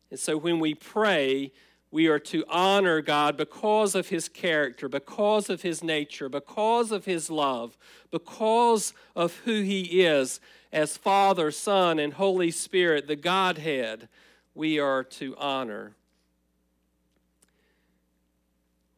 And 0.09 0.19
so 0.19 0.37
when 0.37 0.59
we 0.59 0.73
pray, 0.73 1.51
we 1.89 2.07
are 2.07 2.19
to 2.19 2.43
honor 2.49 3.01
God 3.01 3.37
because 3.37 3.95
of 3.95 4.09
his 4.09 4.27
character, 4.27 4.89
because 4.89 5.49
of 5.49 5.61
his 5.61 5.83
nature, 5.83 6.27
because 6.27 6.91
of 6.91 7.05
his 7.05 7.29
love, 7.29 7.77
because 8.11 8.93
of 9.15 9.35
who 9.45 9.61
he 9.61 10.03
is 10.03 10.39
as 10.71 10.97
Father, 10.97 11.49
Son, 11.49 11.97
and 11.97 12.13
Holy 12.13 12.51
Spirit, 12.51 13.07
the 13.07 13.15
Godhead, 13.15 14.09
we 14.53 14.79
are 14.79 15.03
to 15.03 15.35
honor. 15.37 15.93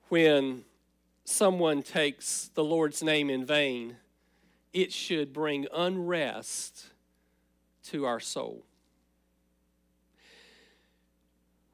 When 0.08 0.64
someone 1.26 1.84
takes 1.84 2.50
the 2.56 2.64
Lord's 2.64 3.04
name 3.04 3.30
in 3.30 3.46
vain, 3.46 3.98
it 4.74 4.92
should 4.92 5.32
bring 5.32 5.68
unrest 5.72 6.88
to 7.84 8.06
our 8.06 8.20
soul. 8.20 8.64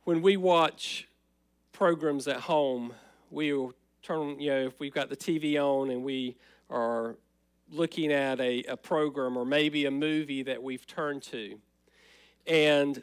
When 0.05 0.21
we 0.21 0.38
watch 0.38 1.07
programs 1.71 2.27
at 2.27 2.41
home, 2.41 2.93
we'll 3.31 3.74
turn, 4.03 4.39
you 4.39 4.51
know, 4.51 4.67
if 4.67 4.79
we've 4.79 4.93
got 4.93 5.09
the 5.09 5.17
TV 5.17 5.57
on 5.57 5.89
and 5.89 6.03
we 6.03 6.38
are 6.69 7.15
looking 7.71 8.12
at 8.12 8.39
a, 8.39 8.62
a 8.65 8.77
program 8.77 9.35
or 9.35 9.45
maybe 9.45 9.85
a 9.85 9.91
movie 9.91 10.43
that 10.43 10.62
we've 10.62 10.85
turned 10.85 11.24
to, 11.24 11.57
and 12.45 13.01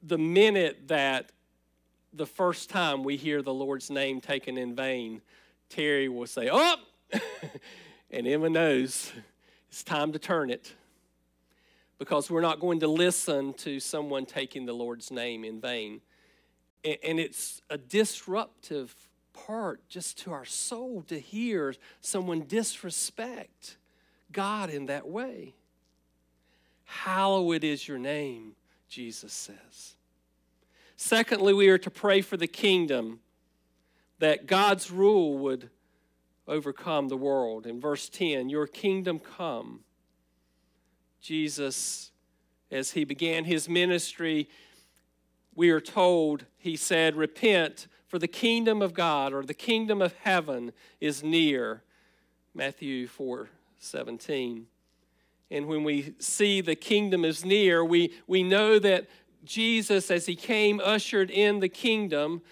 the 0.00 0.16
minute 0.16 0.86
that 0.86 1.32
the 2.12 2.26
first 2.26 2.70
time 2.70 3.02
we 3.02 3.16
hear 3.16 3.42
the 3.42 3.52
Lord's 3.52 3.90
name 3.90 4.20
taken 4.20 4.56
in 4.56 4.76
vain, 4.76 5.22
Terry 5.68 6.08
will 6.08 6.28
say, 6.28 6.48
Oh! 6.52 6.76
and 8.12 8.28
Emma 8.28 8.48
knows 8.48 9.12
it's 9.68 9.82
time 9.82 10.12
to 10.12 10.20
turn 10.20 10.50
it 10.50 10.72
because 11.98 12.30
we're 12.30 12.40
not 12.40 12.60
going 12.60 12.80
to 12.80 12.88
listen 12.88 13.52
to 13.54 13.80
someone 13.80 14.24
taking 14.24 14.66
the 14.66 14.72
Lord's 14.72 15.10
name 15.10 15.44
in 15.44 15.60
vain. 15.60 16.00
And 16.84 17.18
it's 17.18 17.60
a 17.68 17.76
disruptive 17.76 18.94
part 19.32 19.86
just 19.88 20.18
to 20.20 20.32
our 20.32 20.44
soul 20.44 21.02
to 21.08 21.18
hear 21.18 21.74
someone 22.00 22.44
disrespect 22.46 23.76
God 24.30 24.70
in 24.70 24.86
that 24.86 25.08
way. 25.08 25.54
Hallowed 26.84 27.64
is 27.64 27.86
your 27.86 27.98
name, 27.98 28.52
Jesus 28.88 29.32
says. 29.32 29.96
Secondly, 30.96 31.52
we 31.52 31.68
are 31.68 31.78
to 31.78 31.90
pray 31.90 32.20
for 32.20 32.36
the 32.36 32.46
kingdom, 32.46 33.20
that 34.18 34.46
God's 34.46 34.90
rule 34.90 35.38
would 35.38 35.70
overcome 36.46 37.08
the 37.08 37.16
world. 37.16 37.66
In 37.66 37.80
verse 37.80 38.08
10, 38.08 38.48
your 38.48 38.66
kingdom 38.66 39.18
come. 39.18 39.80
Jesus, 41.20 42.10
as 42.70 42.92
he 42.92 43.04
began 43.04 43.44
his 43.44 43.68
ministry, 43.68 44.48
we 45.54 45.70
are 45.70 45.80
told, 45.80 46.44
he 46.56 46.76
said, 46.76 47.16
Repent, 47.16 47.88
for 48.06 48.18
the 48.18 48.28
kingdom 48.28 48.80
of 48.80 48.94
God 48.94 49.32
or 49.32 49.42
the 49.42 49.54
kingdom 49.54 50.00
of 50.00 50.14
heaven 50.22 50.72
is 51.00 51.22
near. 51.22 51.82
Matthew 52.54 53.06
4 53.06 53.50
17. 53.80 54.66
And 55.50 55.66
when 55.66 55.84
we 55.84 56.14
see 56.18 56.60
the 56.60 56.74
kingdom 56.74 57.24
is 57.24 57.44
near, 57.44 57.84
we, 57.84 58.12
we 58.26 58.42
know 58.42 58.78
that 58.78 59.08
Jesus, 59.44 60.10
as 60.10 60.26
he 60.26 60.36
came, 60.36 60.80
ushered 60.82 61.30
in 61.30 61.60
the 61.60 61.68
kingdom. 61.68 62.42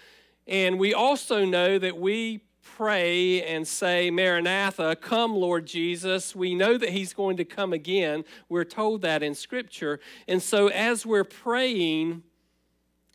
And 0.46 0.78
we 0.78 0.94
also 0.94 1.44
know 1.44 1.78
that 1.78 1.99
we 1.99 2.42
pray 2.76 3.42
and 3.42 3.66
say, 3.66 4.11
Maranatha, 4.11 4.96
come, 4.96 5.35
Lord 5.37 5.66
Jesus. 5.66 6.35
We 6.35 6.54
know 6.54 6.76
that 6.78 6.90
he's 6.90 7.14
going 7.14 7.37
to 7.37 7.44
come 7.44 7.73
again. 7.73 8.25
We're 8.49 8.64
told 8.64 9.02
that 9.02 9.23
in 9.23 9.35
Scripture. 9.35 10.00
And 10.26 10.42
so, 10.42 10.68
as 10.68 11.06
we're 11.06 11.25
praying, 11.25 12.23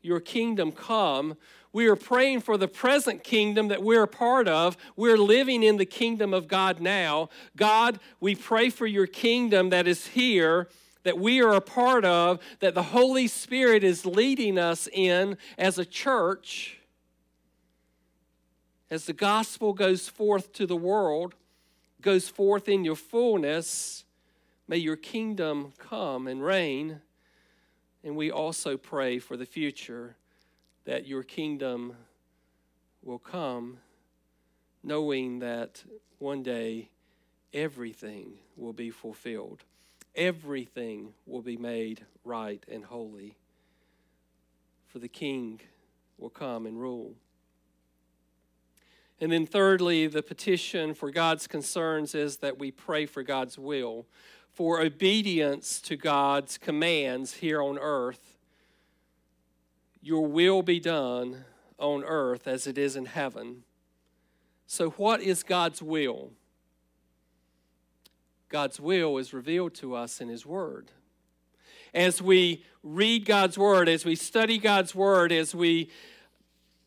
Your 0.01 0.20
kingdom 0.20 0.72
come, 0.72 1.38
we 1.74 1.88
are 1.88 1.96
praying 1.96 2.41
for 2.41 2.58
the 2.58 2.67
present 2.67 3.24
kingdom 3.24 3.70
that 3.70 3.84
we're 3.84 4.03
a 4.03 4.08
part 4.08 4.48
of. 4.48 4.75
We're 4.96 5.17
living 5.17 5.63
in 5.63 5.77
the 5.77 5.86
kingdom 5.86 6.34
of 6.34 6.48
God 6.48 6.81
now. 6.81 7.29
God, 7.55 8.00
we 8.20 8.36
pray 8.36 8.70
for 8.70 8.88
your 8.88 9.08
kingdom 9.08 9.70
that 9.70 9.88
is 9.88 10.08
here, 10.08 10.67
that 11.03 11.17
we 11.17 11.41
are 11.41 11.53
a 11.53 11.62
part 11.62 12.03
of, 12.03 12.39
that 12.60 12.75
the 12.75 12.84
Holy 12.84 13.27
Spirit 13.27 13.84
is 13.84 14.05
leading 14.05 14.58
us 14.58 14.89
in 14.91 15.38
as 15.58 15.77
a 15.77 15.86
church. 15.86 16.80
As 18.91 19.05
the 19.05 19.13
gospel 19.13 19.71
goes 19.71 20.10
forth 20.10 20.51
to 20.51 20.67
the 20.67 20.75
world, 20.75 21.33
goes 22.01 22.27
forth 22.27 22.67
in 22.67 22.83
your 22.83 22.98
fullness, 22.98 24.03
may 24.67 24.75
your 24.75 24.98
kingdom 24.98 25.71
come 25.77 26.27
and 26.27 26.43
reign. 26.43 27.00
And 28.03 28.17
we 28.17 28.29
also 28.29 28.75
pray 28.75 29.17
for 29.17 29.38
the 29.38 29.45
future 29.45 30.17
that 30.84 31.08
your 31.08 31.23
kingdom 31.23 31.93
will 33.01 33.19
come, 33.19 33.77
knowing 34.84 35.39
that 35.39 35.86
one 36.19 36.43
day 36.43 36.89
everything 37.54 38.39
will 38.58 38.73
be 38.73 38.89
fulfilled, 38.89 39.63
everything 40.15 41.13
will 41.25 41.41
be 41.41 41.56
made 41.56 42.06
right 42.25 42.62
and 42.69 42.84
holy. 42.84 43.38
For 44.88 44.99
the 44.99 45.08
king 45.08 45.62
will 46.17 46.30
come 46.30 46.65
and 46.65 46.77
rule. 46.77 47.15
And 49.21 49.31
then, 49.31 49.45
thirdly, 49.45 50.07
the 50.07 50.23
petition 50.23 50.93
for 50.93 51.12
God's 51.12 51.47
concerns 51.47 52.13
is 52.13 52.38
that 52.38 52.60
we 52.60 52.71
pray 52.71 53.05
for 53.05 53.23
God's 53.23 53.57
will, 53.57 54.07
for 54.49 54.81
obedience 54.81 55.79
to 55.81 55.95
God's 55.95 56.57
commands 56.57 57.36
here 57.36 57.62
on 57.62 57.77
earth 57.79 58.39
your 60.01 60.25
will 60.25 60.63
be 60.63 60.79
done 60.79 61.45
on 61.77 62.03
earth 62.03 62.47
as 62.47 62.67
it 62.67 62.77
is 62.77 62.95
in 62.95 63.05
heaven. 63.05 63.63
So, 64.65 64.89
what 64.91 65.21
is 65.21 65.43
God's 65.43 65.81
will? 65.81 66.31
God's 68.49 68.79
will 68.79 69.17
is 69.17 69.34
revealed 69.34 69.75
to 69.75 69.95
us 69.95 70.19
in 70.19 70.27
His 70.27 70.45
Word. 70.45 70.91
As 71.93 72.21
we 72.21 72.65
read 72.84 73.25
God's 73.25 73.57
Word, 73.57 73.88
as 73.88 74.05
we 74.05 74.15
study 74.15 74.57
God's 74.57 74.95
Word, 74.95 75.31
as 75.31 75.53
we 75.53 75.89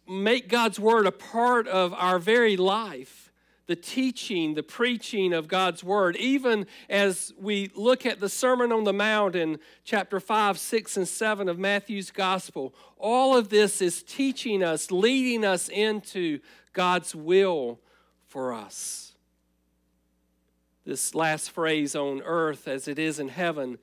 make 0.09 0.49
God's 0.49 0.79
Word 0.79 1.07
a 1.07 1.13
part 1.13 1.67
of 1.69 1.93
our 1.95 2.19
very 2.19 2.57
life, 2.57 3.33
the 3.67 3.77
teaching, 3.77 4.55
the 4.55 4.63
preaching 4.63 5.33
of 5.33 5.49
God's 5.49 5.83
word, 5.83 6.17
even 6.17 6.67
as 6.91 7.33
we 7.39 7.71
look 7.75 8.05
at 8.05 8.21
the 8.21 8.29
Sermon 8.29 8.73
on 8.73 8.85
the 8.85 8.93
Mount 8.93 9.35
in 9.35 9.59
chapter 9.85 10.21
5, 10.21 10.59
6, 10.59 10.97
and 10.99 11.09
7 11.09 11.49
of 11.49 11.59
Matthew's 11.59 12.11
gospel, 12.11 12.75
all 12.99 13.37
of 13.37 13.49
this 13.49 13.81
is 13.81 14.03
teaching 14.03 14.63
us, 14.63 14.91
leading 14.91 15.45
us 15.45 15.69
into 15.69 16.41
God's 16.75 17.15
will 17.15 17.81
for 18.27 18.53
us. 18.53 19.13
This 20.85 21.15
last 21.15 21.51
phrase 21.51 21.97
on 21.97 22.21
earth 22.23 22.69
as 22.69 22.87
it 22.87 22.99
is 22.99 23.19
in 23.19 23.29
heaven 23.29 23.79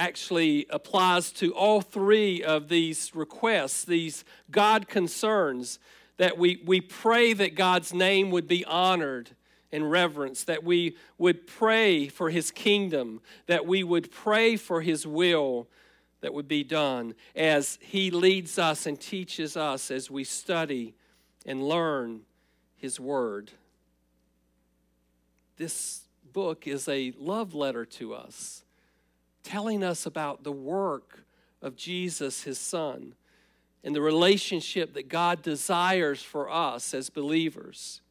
actually 0.00 0.66
applies 0.70 1.30
to 1.30 1.54
all 1.54 1.82
three 1.82 2.42
of 2.42 2.70
these 2.70 3.14
requests, 3.14 3.84
these 3.84 4.24
God 4.50 4.88
concerns 4.88 5.78
that 6.16 6.38
we, 6.38 6.62
we 6.64 6.80
pray 6.80 7.34
that 7.34 7.54
God's 7.54 7.92
name 7.92 8.30
would 8.30 8.48
be 8.48 8.64
honored 8.64 9.30
and 9.70 9.90
reverenced, 9.90 10.46
that 10.46 10.64
we 10.64 10.96
would 11.18 11.46
pray 11.46 12.08
for 12.08 12.30
his 12.30 12.50
kingdom, 12.50 13.20
that 13.46 13.66
we 13.66 13.84
would 13.84 14.10
pray 14.10 14.56
for 14.56 14.80
his 14.80 15.06
will 15.06 15.68
that 16.22 16.32
would 16.32 16.48
be 16.48 16.64
done 16.64 17.14
as 17.36 17.78
he 17.82 18.10
leads 18.10 18.58
us 18.58 18.86
and 18.86 18.98
teaches 18.98 19.54
us 19.54 19.90
as 19.90 20.10
we 20.10 20.24
study 20.24 20.94
and 21.44 21.62
learn 21.62 22.22
his 22.74 22.98
word. 22.98 23.50
This 25.58 26.04
book 26.32 26.66
is 26.66 26.88
a 26.88 27.12
love 27.18 27.54
letter 27.54 27.84
to 27.84 28.14
us, 28.14 28.64
telling 29.42 29.82
us 29.82 30.06
about 30.06 30.44
the 30.44 30.52
work 30.52 31.24
of 31.62 31.76
Jesus, 31.76 32.42
his 32.42 32.58
son 32.58 33.14
and 33.82 33.94
the 33.94 34.02
relationship 34.02 34.94
that 34.94 35.08
God 35.08 35.42
desires 35.42 36.22
for 36.22 36.50
us 36.50 36.92
as 36.92 37.08
believers. 37.08 38.02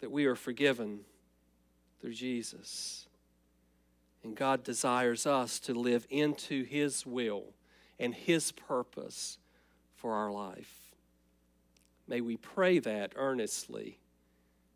That 0.00 0.10
we 0.10 0.26
are 0.26 0.34
forgiven 0.34 1.00
through 2.00 2.14
Jesus. 2.14 3.06
And 4.24 4.34
God 4.34 4.64
desires 4.64 5.26
us 5.26 5.60
to 5.60 5.74
live 5.74 6.06
into 6.10 6.64
His 6.64 7.06
will 7.06 7.44
and 7.98 8.14
His 8.14 8.52
purpose 8.52 9.38
for 9.94 10.14
our 10.14 10.32
life. 10.32 10.94
May 12.08 12.20
we 12.20 12.36
pray 12.36 12.80
that 12.80 13.12
earnestly 13.14 13.98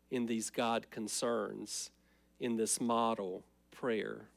in 0.09 0.25
these 0.27 0.49
God 0.49 0.89
concerns, 0.89 1.89
in 2.39 2.55
this 2.55 2.79
model 2.79 3.43
prayer. 3.71 4.29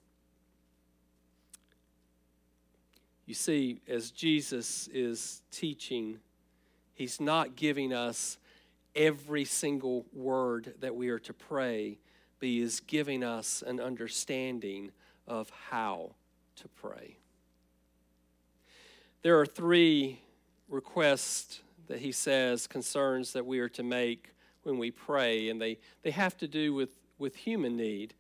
You 3.29 3.35
see, 3.35 3.83
as 3.87 4.11
Jesus 4.11 4.89
is 4.89 5.43
teaching, 5.51 6.17
he's 6.95 7.21
not 7.21 7.57
giving 7.57 7.93
us 7.93 8.39
every 8.97 9.45
single 9.45 10.07
word 10.15 10.73
that 10.81 10.97
we 10.97 11.11
are 11.11 11.19
to 11.19 11.35
pray, 11.35 11.99
but 12.41 12.47
he 12.47 12.63
is 12.63 12.81
giving 12.81 13.23
us 13.23 13.63
an 13.67 13.81
understanding 13.81 14.93
of 15.27 15.51
how 15.69 16.13
to 16.57 16.69
pray. 16.69 17.19
There 19.21 19.39
are 19.39 19.45
three 19.45 20.23
requests 20.67 21.61
that 21.89 21.99
he 21.99 22.13
says, 22.13 22.67
concerns 22.67 23.35
that 23.35 23.45
we 23.45 23.59
are 23.59 23.69
to 23.69 23.83
make 23.83 24.33
when 24.63 24.79
we 24.79 24.91
pray, 24.91 25.51
and 25.51 25.61
they, 25.61 25.77
they 26.03 26.13
have 26.13 26.39
to 26.39 26.49
do 26.49 26.73
with, 26.73 26.99
with 27.19 27.37
human 27.37 27.77
need 27.77 28.15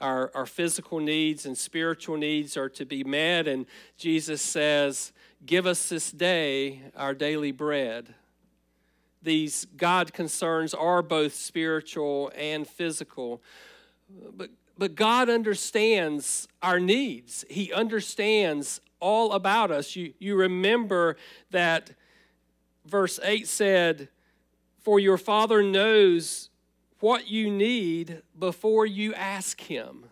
our, 0.00 0.30
our 0.34 0.46
physical 0.46 0.98
needs 0.98 1.46
and 1.46 1.56
spiritual 1.56 2.16
needs 2.16 2.56
are 2.56 2.68
to 2.70 2.84
be 2.84 3.04
met. 3.04 3.46
And 3.46 3.66
Jesus 3.96 4.42
says, 4.42 5.12
Give 5.44 5.66
us 5.66 5.88
this 5.88 6.10
day 6.12 6.82
our 6.96 7.14
daily 7.14 7.52
bread. 7.52 8.14
these 9.22 9.66
God 9.76 10.12
concerns 10.12 10.74
are 10.74 11.02
both 11.02 11.34
spiritual 11.34 12.30
and 12.36 12.66
physical. 12.66 13.42
But, 14.36 14.50
but 14.76 14.94
God 14.94 15.30
understands 15.30 16.48
our 16.62 16.78
needs, 16.80 17.44
He 17.48 17.72
understands 17.72 18.80
all 19.00 19.32
about 19.32 19.70
us. 19.70 19.96
You, 19.96 20.12
you 20.18 20.36
remember 20.36 21.16
that 21.50 21.92
verse 22.84 23.18
8 23.22 23.48
said, 23.48 24.08
For 24.82 25.00
your 25.00 25.16
Father 25.16 25.62
knows 25.62 26.49
what 27.00 27.28
you 27.28 27.50
need 27.50 28.22
before 28.38 28.86
you 28.86 29.14
ask 29.14 29.60
Him. 29.60 30.04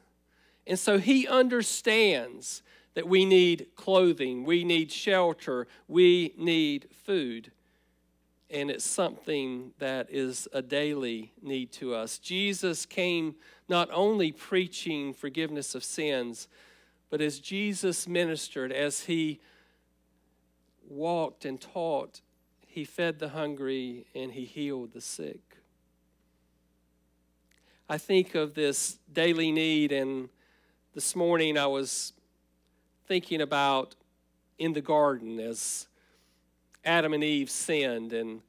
And 0.67 0.79
so 0.79 0.99
He 0.99 1.27
understands 1.27 2.63
that 2.95 3.09
we 3.09 3.25
need 3.25 3.69
clothing, 3.77 4.45
we 4.45 4.65
need 4.65 4.91
shelter, 4.91 5.67
we 5.87 6.35
need 6.37 6.89
food 7.05 7.53
and 8.51 8.71
it's 8.71 8.85
something 8.85 9.73
that 9.79 10.09
is 10.11 10.49
a 10.53 10.63
daily 10.63 11.33
need 11.43 11.71
to 11.73 11.95
us. 11.95 12.19
Jesus 12.19 12.87
came 12.87 13.35
not 13.69 13.89
only 13.93 14.33
preaching 14.33 15.13
forgiveness 15.13 15.75
of 15.75 15.85
sins, 15.85 16.49
but 17.11 17.21
as 17.21 17.41
Jesus 17.41 18.09
ministered, 18.09 18.73
as 18.73 19.01
he 19.01 19.41
walked 20.89 21.45
and 21.45 21.61
taught, 21.61 22.23
he 22.67 22.85
fed 22.85 23.19
the 23.19 23.31
hungry 23.31 24.07
and 24.15 24.33
he 24.33 24.45
healed 24.45 24.93
the 24.95 25.01
sick. 25.01 25.59
I 27.91 27.97
think 27.97 28.35
of 28.35 28.53
this 28.53 28.99
daily 29.11 29.51
need, 29.51 29.93
and 29.93 30.29
this 30.95 31.17
morning 31.17 31.57
I 31.57 31.69
was 31.69 32.13
thinking 33.07 33.41
about 33.41 33.95
in 34.59 34.75
the 34.75 34.83
garden 34.83 35.41
as 35.41 35.87
Adam 36.85 37.15
and 37.15 37.25
Eve 37.25 37.49
sinned 37.49 38.13
and 38.13 38.43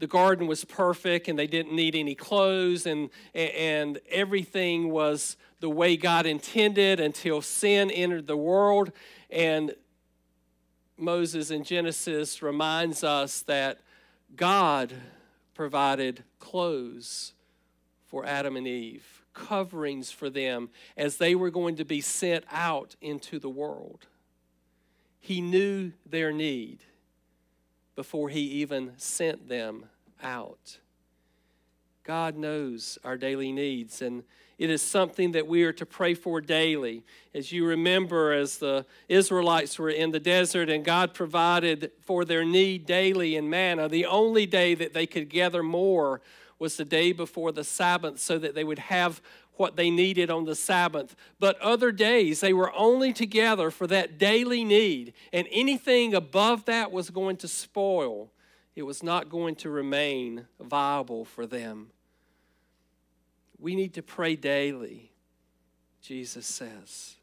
the 0.00 0.06
garden 0.06 0.46
was 0.46 0.66
perfect 0.66 1.28
and 1.28 1.38
they 1.38 1.46
didn't 1.46 1.74
need 1.74 1.94
any 1.94 2.14
clothes 2.14 2.84
and, 2.84 3.08
and 3.32 4.00
everything 4.10 4.90
was 4.90 5.38
the 5.60 5.70
way 5.70 5.96
God 5.96 6.26
intended 6.26 7.00
until 7.00 7.40
sin 7.40 7.90
entered 7.90 8.26
the 8.26 8.36
world. 8.36 8.92
And 9.30 9.74
Moses 10.98 11.50
in 11.50 11.64
Genesis 11.64 12.42
reminds 12.42 13.02
us 13.02 13.40
that 13.42 13.80
God 14.36 14.92
provided 15.54 16.24
clothes 16.38 17.32
for 18.14 18.24
Adam 18.24 18.54
and 18.56 18.68
Eve, 18.68 19.24
coverings 19.32 20.12
for 20.12 20.30
them 20.30 20.68
as 20.96 21.16
they 21.16 21.34
were 21.34 21.50
going 21.50 21.74
to 21.74 21.84
be 21.84 22.00
sent 22.00 22.44
out 22.48 22.94
into 23.00 23.40
the 23.40 23.48
world. 23.48 24.06
He 25.18 25.40
knew 25.40 25.90
their 26.08 26.30
need 26.30 26.78
before 27.96 28.28
he 28.28 28.38
even 28.38 28.92
sent 28.98 29.48
them 29.48 29.86
out. 30.22 30.78
God 32.04 32.36
knows 32.36 33.00
our 33.02 33.16
daily 33.16 33.50
needs, 33.50 34.00
and 34.00 34.22
it 34.58 34.70
is 34.70 34.80
something 34.80 35.32
that 35.32 35.48
we 35.48 35.64
are 35.64 35.72
to 35.72 35.84
pray 35.84 36.14
for 36.14 36.40
daily. 36.40 37.02
As 37.34 37.50
you 37.50 37.66
remember, 37.66 38.32
as 38.32 38.58
the 38.58 38.86
Israelites 39.08 39.76
were 39.76 39.90
in 39.90 40.12
the 40.12 40.20
desert 40.20 40.70
and 40.70 40.84
God 40.84 41.14
provided 41.14 41.90
for 42.02 42.24
their 42.24 42.44
need 42.44 42.86
daily 42.86 43.34
in 43.34 43.50
manna, 43.50 43.88
the 43.88 44.06
only 44.06 44.46
day 44.46 44.76
that 44.76 44.94
they 44.94 45.04
could 45.04 45.28
gather 45.28 45.64
more 45.64 46.20
was 46.58 46.76
the 46.76 46.84
day 46.84 47.12
before 47.12 47.52
the 47.52 47.64
Sabbath 47.64 48.18
so 48.18 48.38
that 48.38 48.54
they 48.54 48.64
would 48.64 48.78
have 48.78 49.20
what 49.56 49.76
they 49.76 49.90
needed 49.90 50.30
on 50.30 50.44
the 50.44 50.54
Sabbath. 50.54 51.14
But 51.38 51.60
other 51.60 51.92
days, 51.92 52.40
they 52.40 52.52
were 52.52 52.72
only 52.74 53.12
together 53.12 53.70
for 53.70 53.86
that 53.86 54.18
daily 54.18 54.64
need, 54.64 55.12
and 55.32 55.46
anything 55.50 56.14
above 56.14 56.64
that 56.64 56.90
was 56.90 57.10
going 57.10 57.36
to 57.38 57.48
spoil. 57.48 58.30
It 58.74 58.82
was 58.82 59.02
not 59.02 59.28
going 59.28 59.54
to 59.56 59.70
remain 59.70 60.46
viable 60.60 61.24
for 61.24 61.46
them. 61.46 61.90
We 63.60 63.76
need 63.76 63.94
to 63.94 64.02
pray 64.02 64.34
daily, 64.34 65.12
Jesus 66.02 66.46
says. 66.46 67.14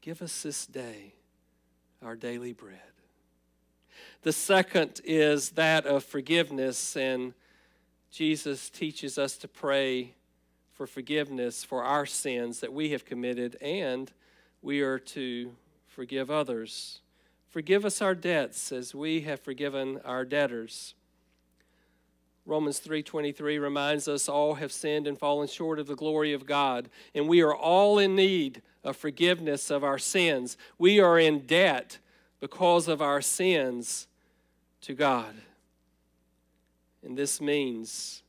Give 0.00 0.22
us 0.22 0.42
this 0.42 0.66
day 0.66 1.14
our 2.04 2.16
daily 2.16 2.52
bread. 2.52 2.78
The 4.22 4.32
second 4.32 5.00
is 5.04 5.50
that 5.50 5.84
of 5.86 6.04
forgiveness, 6.04 6.96
and 6.96 7.34
Jesus 8.12 8.68
teaches 8.68 9.16
us 9.16 9.38
to 9.38 9.48
pray 9.48 10.12
for 10.74 10.86
forgiveness 10.86 11.64
for 11.64 11.82
our 11.82 12.04
sins 12.04 12.60
that 12.60 12.70
we 12.70 12.90
have 12.90 13.06
committed, 13.06 13.56
and 13.62 14.12
we 14.60 14.82
are 14.82 14.98
to 14.98 15.54
forgive 15.86 16.30
others. 16.30 17.00
Forgive 17.48 17.86
us 17.86 18.02
our 18.02 18.14
debts 18.14 18.70
as 18.70 18.94
we 18.94 19.22
have 19.22 19.40
forgiven 19.40 19.98
our 20.04 20.26
debtors. 20.26 20.92
Romans 22.44 22.80
3:23 22.80 23.58
reminds 23.58 24.06
us 24.06 24.28
all 24.28 24.54
have 24.56 24.72
sinned 24.72 25.06
and 25.06 25.18
fallen 25.18 25.48
short 25.48 25.78
of 25.78 25.86
the 25.86 25.96
glory 25.96 26.34
of 26.34 26.44
God, 26.44 26.90
and 27.14 27.28
we 27.28 27.40
are 27.40 27.54
all 27.54 27.98
in 27.98 28.14
need 28.14 28.60
of 28.84 28.94
forgiveness 28.94 29.70
of 29.70 29.82
our 29.82 29.98
sins. 29.98 30.58
We 30.76 31.00
are 31.00 31.18
in 31.18 31.46
debt 31.46 31.98
because 32.40 32.88
of 32.88 33.00
our 33.00 33.22
sins 33.22 34.06
to 34.82 34.92
God. 34.92 35.34
And 37.04 37.16
this 37.16 37.40
means 37.40 38.22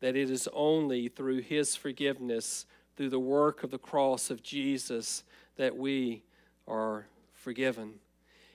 that 0.00 0.16
it 0.16 0.30
is 0.30 0.48
only 0.52 1.08
through 1.08 1.42
His 1.42 1.76
forgiveness, 1.76 2.66
through 2.96 3.10
the 3.10 3.18
work 3.18 3.62
of 3.62 3.70
the 3.70 3.78
cross 3.78 4.30
of 4.30 4.42
Jesus, 4.42 5.24
that 5.56 5.76
we 5.76 6.22
are 6.66 7.06
forgiven. 7.32 7.94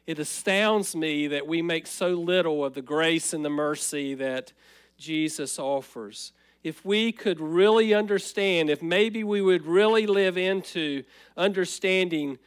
It 0.06 0.20
astounds 0.20 0.96
me 0.96 1.28
that 1.28 1.48
we 1.48 1.62
make 1.62 1.88
so 1.88 2.10
little 2.10 2.66
of 2.66 2.74
the 2.74 2.82
grace 2.82 3.34
and 3.34 3.44
the 3.44 3.50
mercy 3.50 4.14
that 4.16 4.52
Jesus 4.98 5.58
offers. 5.58 6.34
If 6.64 6.86
we 6.86 7.12
could 7.12 7.40
really 7.40 7.94
understand, 7.94 8.70
if 8.70 8.82
maybe 8.82 9.24
we 9.24 9.42
would 9.42 9.66
really 9.66 10.08
live 10.08 10.38
into 10.38 11.04
understanding 11.36 12.38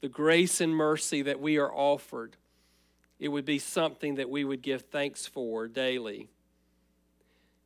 the 0.00 0.08
grace 0.08 0.60
and 0.60 0.74
mercy 0.74 1.22
that 1.22 1.40
we 1.40 1.58
are 1.58 1.72
offered, 1.72 2.36
it 3.18 3.28
would 3.28 3.44
be 3.44 3.58
something 3.58 4.16
that 4.16 4.28
we 4.28 4.44
would 4.44 4.62
give 4.62 4.82
thanks 4.82 5.26
for 5.26 5.68
daily. 5.68 6.28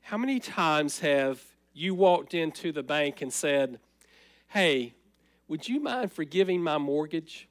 How 0.03 0.17
many 0.17 0.41
times 0.41 1.01
have 1.01 1.43
you 1.73 1.95
walked 1.95 2.35
into 2.35 2.73
the 2.73 2.83
bank 2.83 3.23
and 3.23 3.33
said, 3.33 3.79
Hey, 4.49 4.95
would 5.49 5.69
you 5.69 5.81
mind 5.81 6.13
forgiving 6.13 6.63
my 6.63 6.79
mortgage? 6.79 7.49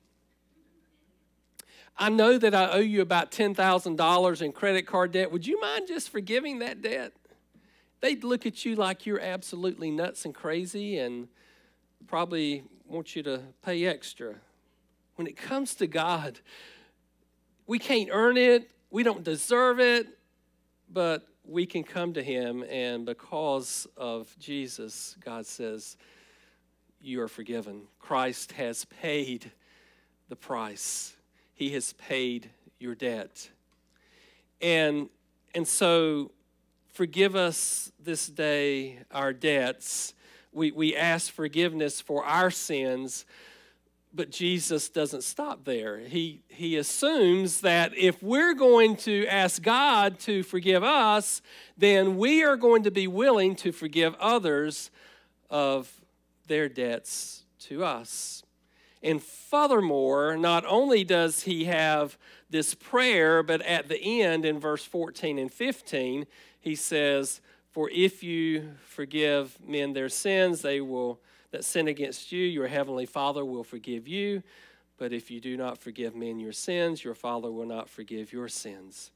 I 1.97 2.09
know 2.09 2.37
that 2.37 2.53
I 2.53 2.71
owe 2.71 2.79
you 2.79 3.01
about 3.01 3.31
$10,000 3.31 4.41
in 4.41 4.51
credit 4.51 4.85
card 4.85 5.11
debt. 5.11 5.31
Would 5.31 5.47
you 5.47 5.59
mind 5.59 5.87
just 5.87 6.09
forgiving 6.09 6.59
that 6.59 6.81
debt? 6.81 7.13
They'd 8.01 8.23
look 8.23 8.45
at 8.45 8.65
you 8.65 8.75
like 8.75 9.07
you're 9.07 9.19
absolutely 9.19 9.89
nuts 9.89 10.23
and 10.23 10.33
crazy 10.33 10.99
and 10.99 11.27
probably 12.05 12.63
want 12.85 13.15
you 13.15 13.23
to 13.23 13.41
pay 13.63 13.85
extra. 13.85 14.35
When 15.15 15.25
it 15.25 15.35
comes 15.35 15.73
to 15.75 15.87
God, 15.87 16.39
we 17.67 17.77
can't 17.77 18.09
earn 18.11 18.37
it, 18.37 18.71
we 18.89 19.03
don't 19.03 19.23
deserve 19.23 19.79
it, 19.79 20.07
but 20.89 21.27
we 21.43 21.65
can 21.65 21.83
come 21.83 22.13
to 22.13 22.23
Him, 22.23 22.63
and 22.69 23.05
because 23.05 23.87
of 23.95 24.33
Jesus, 24.39 25.15
God 25.23 25.45
says, 25.45 25.97
You 27.01 27.21
are 27.21 27.27
forgiven. 27.27 27.83
Christ 27.99 28.53
has 28.53 28.85
paid 28.85 29.51
the 30.29 30.35
price, 30.35 31.13
He 31.53 31.71
has 31.71 31.93
paid 31.93 32.49
your 32.79 32.95
debt. 32.95 33.49
And, 34.61 35.09
and 35.53 35.67
so, 35.67 36.31
forgive 36.93 37.35
us 37.35 37.91
this 37.99 38.27
day 38.27 38.99
our 39.11 39.33
debts. 39.33 40.13
We, 40.51 40.71
we 40.71 40.95
ask 40.95 41.31
forgiveness 41.31 42.01
for 42.01 42.25
our 42.25 42.49
sins 42.49 43.25
but 44.13 44.31
Jesus 44.31 44.89
doesn't 44.89 45.23
stop 45.23 45.63
there. 45.65 45.99
He, 45.99 46.41
he 46.47 46.77
assumes 46.77 47.61
that 47.61 47.95
if 47.95 48.21
we're 48.23 48.53
going 48.53 48.95
to 48.97 49.27
ask 49.27 49.61
God 49.61 50.19
to 50.21 50.43
forgive 50.43 50.83
us, 50.83 51.41
then 51.77 52.17
we 52.17 52.43
are 52.43 52.55
going 52.55 52.83
to 52.83 52.91
be 52.91 53.07
willing 53.07 53.55
to 53.57 53.71
forgive 53.71 54.15
others 54.15 54.89
of 55.49 55.91
their 56.47 56.67
debts 56.69 57.43
to 57.59 57.83
us. 57.83 58.43
And 59.03 59.21
furthermore, 59.21 60.35
not 60.37 60.65
only 60.65 61.03
does 61.03 61.43
he 61.43 61.65
have 61.65 62.17
this 62.49 62.73
prayer, 62.73 63.43
but 63.43 63.61
at 63.61 63.87
the 63.87 64.21
end 64.21 64.45
in 64.45 64.59
verse 64.59 64.83
14 64.83 65.37
and 65.37 65.51
15, 65.51 66.25
he 66.59 66.75
says, 66.75 67.41
For 67.71 67.89
if 67.91 68.23
you 68.23 68.69
forgive 68.85 69.57
men 69.65 69.93
their 69.93 70.09
sins, 70.09 70.61
they 70.61 70.81
will 70.81 71.19
that 71.51 71.63
sin 71.63 71.87
against 71.87 72.31
you, 72.31 72.43
your 72.43 72.67
heavenly 72.67 73.05
Father 73.05 73.45
will 73.45 73.63
forgive 73.63 74.07
you. 74.07 74.43
But 74.97 75.13
if 75.13 75.29
you 75.29 75.39
do 75.39 75.55
not 75.55 75.77
forgive 75.77 76.15
men 76.15 76.39
your 76.39 76.51
sins, 76.51 77.03
your 77.03 77.13
Father 77.13 77.51
will 77.51 77.67
not 77.67 77.89
forgive 77.89 78.33
your 78.33 78.47
sins. 78.47 79.11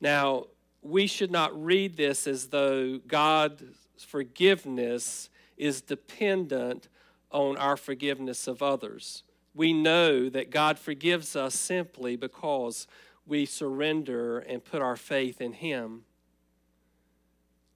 Now, 0.00 0.46
we 0.82 1.06
should 1.06 1.30
not 1.30 1.62
read 1.62 1.96
this 1.96 2.26
as 2.26 2.48
though 2.48 2.98
God's 2.98 3.64
forgiveness 3.98 5.30
is 5.56 5.80
dependent 5.80 6.88
on 7.30 7.56
our 7.56 7.76
forgiveness 7.76 8.46
of 8.46 8.62
others. 8.62 9.22
We 9.54 9.72
know 9.72 10.28
that 10.28 10.50
God 10.50 10.78
forgives 10.78 11.36
us 11.36 11.54
simply 11.54 12.16
because 12.16 12.86
we 13.26 13.46
surrender 13.46 14.40
and 14.40 14.64
put 14.64 14.82
our 14.82 14.96
faith 14.96 15.40
in 15.40 15.54
Him. 15.54 16.04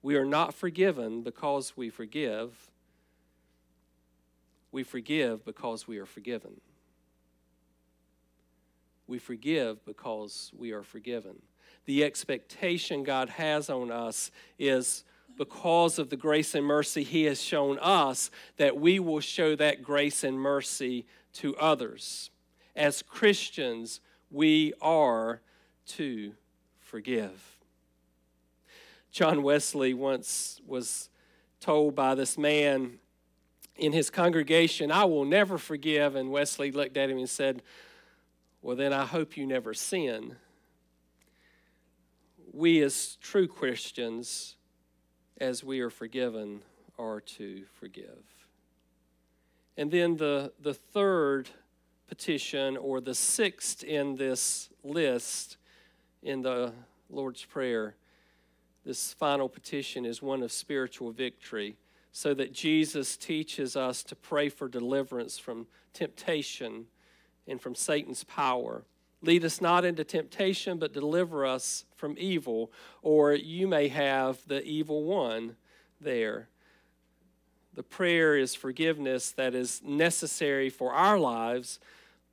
We 0.01 0.15
are 0.15 0.25
not 0.25 0.53
forgiven 0.53 1.23
because 1.23 1.75
we 1.75 1.89
forgive. 1.89 2.68
We 4.71 4.83
forgive 4.83 5.45
because 5.45 5.87
we 5.87 5.97
are 5.97 6.05
forgiven. 6.05 6.61
We 9.07 9.17
forgive 9.17 9.83
because 9.85 10.51
we 10.55 10.71
are 10.71 10.83
forgiven. 10.83 11.41
The 11.85 12.03
expectation 12.03 13.03
God 13.03 13.29
has 13.29 13.69
on 13.69 13.89
us 13.89 14.29
is 14.59 15.03
because 15.37 15.97
of 15.97 16.09
the 16.09 16.17
grace 16.17 16.53
and 16.53 16.65
mercy 16.65 17.03
He 17.03 17.23
has 17.23 17.41
shown 17.41 17.79
us 17.79 18.29
that 18.57 18.77
we 18.77 18.99
will 18.99 19.21
show 19.21 19.55
that 19.55 19.81
grace 19.81 20.23
and 20.23 20.39
mercy 20.39 21.05
to 21.33 21.55
others. 21.57 22.29
As 22.75 23.01
Christians, 23.01 24.01
we 24.29 24.73
are 24.81 25.41
to 25.87 26.33
forgive. 26.79 27.57
John 29.11 29.41
Wesley 29.41 29.93
once 29.93 30.61
was 30.67 31.09
told 31.59 31.95
by 31.95 32.13
this 32.13 32.37
man 32.37 32.99
in 33.79 33.93
his 33.93 34.09
congregation, 34.09 34.91
I 34.91 35.05
will 35.05 35.25
never 35.25 35.57
forgive. 35.57 36.15
And 36.15 36.31
Wesley 36.31 36.71
looked 36.71 36.97
at 36.97 37.09
him 37.09 37.17
and 37.17 37.29
said, 37.29 37.63
Well, 38.61 38.75
then 38.75 38.93
I 38.93 39.05
hope 39.05 39.37
you 39.37 39.45
never 39.45 39.73
sin. 39.73 40.35
We, 42.51 42.81
as 42.81 43.17
true 43.21 43.47
Christians, 43.47 44.55
as 45.39 45.63
we 45.63 45.79
are 45.79 45.89
forgiven, 45.89 46.61
are 46.97 47.21
to 47.21 47.63
forgive. 47.79 48.23
And 49.77 49.89
then 49.89 50.17
the, 50.17 50.51
the 50.59 50.73
third 50.73 51.49
petition, 52.09 52.75
or 52.75 52.99
the 52.99 53.15
sixth 53.15 53.83
in 53.83 54.15
this 54.15 54.69
list 54.83 55.57
in 56.21 56.41
the 56.41 56.73
Lord's 57.09 57.45
Prayer, 57.45 57.95
this 58.83 59.13
final 59.13 59.47
petition 59.47 60.05
is 60.05 60.21
one 60.21 60.41
of 60.41 60.51
spiritual 60.51 61.11
victory, 61.11 61.77
so 62.11 62.33
that 62.33 62.53
Jesus 62.53 63.17
teaches 63.17 63.75
us 63.75 64.03
to 64.03 64.15
pray 64.15 64.49
for 64.49 64.67
deliverance 64.67 65.37
from 65.37 65.67
temptation 65.93 66.85
and 67.47 67.61
from 67.61 67.75
Satan's 67.75 68.23
power. 68.23 68.83
Lead 69.21 69.43
us 69.43 69.59
not 69.59 69.83
into 69.83 70.03
temptation, 70.03 70.77
but 70.77 70.93
deliver 70.93 71.45
us 71.45 71.85
from 71.95 72.15
evil. 72.17 72.71
Or 73.01 73.33
you 73.33 73.67
may 73.67 73.89
have 73.89 74.39
the 74.47 74.63
evil 74.63 75.03
one 75.03 75.55
there. 75.99 76.47
The 77.73 77.83
prayer 77.83 78.35
is 78.37 78.55
forgiveness 78.55 79.31
that 79.31 79.53
is 79.53 79.81
necessary 79.83 80.69
for 80.69 80.93
our 80.93 81.19
lives, 81.19 81.79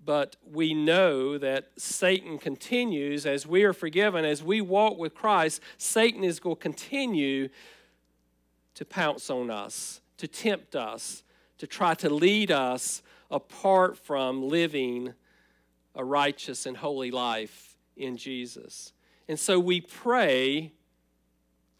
but 0.05 0.37
we 0.45 0.75
know 0.75 1.39
that 1.39 1.71
Satan 1.77 2.39
continues 2.39 3.27
as 3.27 3.47
we 3.47 3.65
are 3.65 3.73
forgiven, 3.73 4.25
as 4.25 4.43
we 4.43 4.61
walk 4.61 4.99
with 4.99 5.15
Christ, 5.15 5.61
Satan 5.79 6.25
is 6.25 6.41
going 6.41 6.57
to 6.57 6.62
continue 6.62 7.49
to 8.77 8.85
pounce 8.85 9.29
on 9.29 9.51
us, 9.51 10.01
to 10.19 10.29
tempt 10.29 10.77
us, 10.77 11.25
to 11.59 11.67
try 11.67 11.95
to 11.95 12.09
lead 12.09 12.51
us 12.51 13.03
apart 13.31 13.99
from 13.99 14.49
living 14.49 15.12
a 15.95 16.05
righteous 16.05 16.67
and 16.67 16.77
holy 16.77 17.11
life 17.11 17.77
in 17.97 18.17
Jesus. 18.17 18.93
And 19.29 19.41
so 19.41 19.59
we 19.59 19.81
pray 19.81 20.73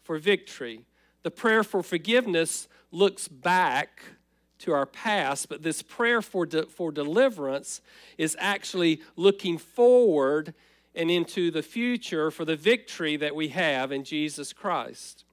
for 0.03 0.17
victory. 0.17 0.85
The 1.23 1.31
prayer 1.31 1.63
for 1.63 1.83
forgiveness 1.83 2.67
looks 2.91 3.27
back 3.27 4.01
to 4.59 4.73
our 4.73 4.87
past, 4.87 5.49
but 5.49 5.61
this 5.61 5.83
prayer 5.83 6.21
for, 6.21 6.45
de- 6.47 6.65
for 6.65 6.91
deliverance 6.91 7.81
is 8.17 8.35
actually 8.39 9.01
looking 9.15 9.59
forward 9.59 10.53
and 10.95 11.11
into 11.11 11.51
the 11.51 11.61
future 11.61 12.31
for 12.31 12.43
the 12.43 12.55
victory 12.55 13.17
that 13.17 13.35
we 13.35 13.49
have 13.49 13.91
in 13.91 14.03
Jesus 14.03 14.51
Christ. 14.51 15.25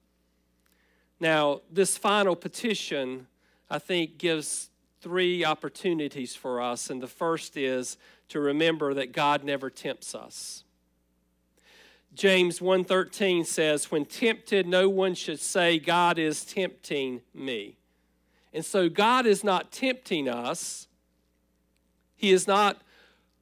Now, 1.19 1.61
this 1.71 1.97
final 1.97 2.35
petition, 2.35 3.27
I 3.69 3.79
think, 3.79 4.17
gives 4.17 4.69
three 5.01 5.45
opportunities 5.45 6.35
for 6.35 6.61
us, 6.61 6.89
and 6.89 7.01
the 7.01 7.07
first 7.07 7.55
is 7.57 7.97
to 8.29 8.39
remember 8.39 8.93
that 8.93 9.11
God 9.11 9.43
never 9.43 9.69
tempts 9.69 10.15
us. 10.15 10.63
James 12.13 12.61
1:13 12.61 13.43
says, 13.43 13.91
"When 13.91 14.05
tempted, 14.05 14.67
no 14.67 14.89
one 14.89 15.15
should 15.15 15.39
say, 15.39 15.79
God 15.79 16.17
is 16.17 16.45
tempting 16.45 17.21
me." 17.33 17.77
And 18.53 18.65
so 18.65 18.87
God 18.87 19.25
is 19.25 19.43
not 19.43 19.71
tempting 19.71 20.29
us. 20.29 20.87
He 22.15 22.31
is 22.31 22.47
not 22.47 22.81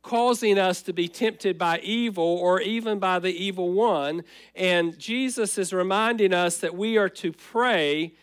causing 0.04 0.60
us 0.60 0.82
to 0.84 0.94
be 0.94 1.08
tempted 1.08 1.58
by 1.58 1.80
evil 1.80 2.24
or 2.24 2.62
even 2.62 3.00
by 3.00 3.18
the 3.18 3.32
evil 3.32 3.72
one. 3.72 4.24
And 4.54 5.00
Jesus 5.00 5.58
is 5.58 5.74
reminding 5.74 6.34
us 6.34 6.58
that 6.58 6.76
we 6.76 6.98
are 6.98 7.10
to 7.10 7.32
pray 7.32 8.14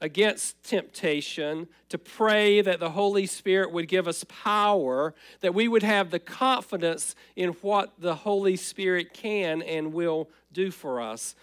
against 0.00 0.60
temptation, 0.64 1.68
to 1.88 1.96
pray 1.96 2.60
that 2.60 2.80
the 2.80 2.90
Holy 2.90 3.24
Spirit 3.24 3.70
would 3.70 3.86
give 3.86 4.08
us 4.08 4.24
power, 4.28 5.14
that 5.40 5.54
we 5.54 5.68
would 5.68 5.84
have 5.84 6.10
the 6.10 6.18
confidence 6.18 7.14
in 7.36 7.50
what 7.62 7.92
the 8.00 8.16
Holy 8.16 8.56
Spirit 8.56 9.14
can 9.14 9.62
and 9.62 9.92
will 9.92 10.28
do 10.52 10.72
for 10.72 11.00
us. 11.00 11.36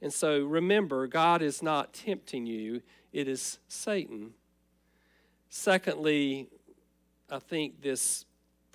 And 0.00 0.12
so 0.12 0.44
remember, 0.44 1.08
God 1.08 1.42
is 1.42 1.64
not 1.64 1.92
tempting 1.92 2.46
you, 2.46 2.82
it 3.12 3.26
is 3.26 3.58
Satan. 3.66 4.34
Secondly, 5.48 6.46
I 7.28 7.40
think 7.40 7.82
this 7.82 8.24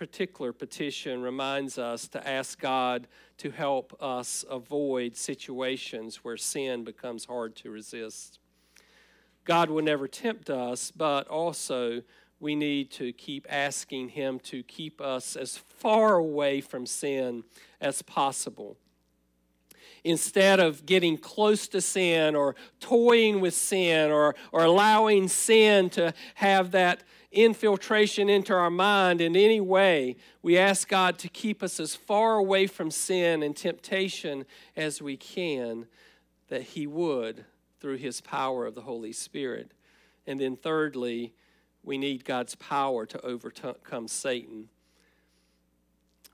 particular 0.01 0.51
petition 0.51 1.21
reminds 1.21 1.77
us 1.77 2.07
to 2.07 2.27
ask 2.27 2.59
God 2.59 3.07
to 3.37 3.51
help 3.51 3.95
us 4.01 4.43
avoid 4.49 5.15
situations 5.15 6.23
where 6.23 6.37
sin 6.37 6.83
becomes 6.83 7.25
hard 7.25 7.55
to 7.55 7.69
resist. 7.69 8.39
God 9.43 9.69
will 9.69 9.83
never 9.83 10.07
tempt 10.07 10.49
us, 10.49 10.89
but 10.89 11.27
also 11.27 12.01
we 12.39 12.55
need 12.55 12.89
to 12.93 13.13
keep 13.13 13.45
asking 13.47 14.09
Him 14.09 14.39
to 14.39 14.63
keep 14.63 14.99
us 14.99 15.35
as 15.35 15.55
far 15.55 16.15
away 16.15 16.61
from 16.61 16.87
sin 16.87 17.43
as 17.79 18.01
possible 18.01 18.77
instead 20.03 20.59
of 20.59 20.85
getting 20.85 21.17
close 21.17 21.67
to 21.69 21.81
sin 21.81 22.35
or 22.35 22.55
toying 22.79 23.39
with 23.39 23.53
sin 23.53 24.11
or, 24.11 24.35
or 24.51 24.63
allowing 24.63 25.27
sin 25.27 25.89
to 25.91 26.13
have 26.35 26.71
that 26.71 27.03
infiltration 27.31 28.29
into 28.29 28.53
our 28.53 28.69
mind 28.69 29.21
in 29.21 29.35
any 29.35 29.61
way, 29.61 30.17
we 30.41 30.57
ask 30.57 30.87
God 30.87 31.17
to 31.19 31.29
keep 31.29 31.63
us 31.63 31.79
as 31.79 31.95
far 31.95 32.35
away 32.35 32.67
from 32.67 32.91
sin 32.91 33.41
and 33.43 33.55
temptation 33.55 34.45
as 34.75 35.01
we 35.01 35.15
can, 35.15 35.87
that 36.49 36.61
He 36.61 36.87
would 36.87 37.45
through 37.79 37.97
His 37.97 38.21
power 38.21 38.65
of 38.65 38.75
the 38.75 38.81
Holy 38.81 39.13
Spirit. 39.13 39.71
And 40.27 40.39
then, 40.39 40.55
thirdly, 40.55 41.33
we 41.83 41.97
need 41.97 42.25
God's 42.25 42.55
power 42.55 43.05
to 43.05 43.21
overcome 43.21 44.07
Satan. 44.07 44.69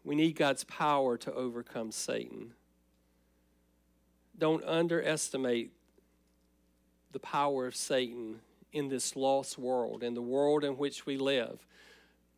We 0.03 0.15
need 0.15 0.35
God's 0.35 0.63
power 0.63 1.17
to 1.17 1.33
overcome 1.33 1.91
Satan. 1.91 2.53
Don't 4.37 4.63
underestimate 4.65 5.71
the 7.11 7.19
power 7.19 7.65
of 7.65 7.75
Satan 7.75 8.39
in 8.71 8.89
this 8.89 9.15
lost 9.15 9.57
world, 9.57 10.03
in 10.03 10.13
the 10.13 10.21
world 10.21 10.63
in 10.63 10.77
which 10.77 11.05
we 11.05 11.17
live. 11.17 11.65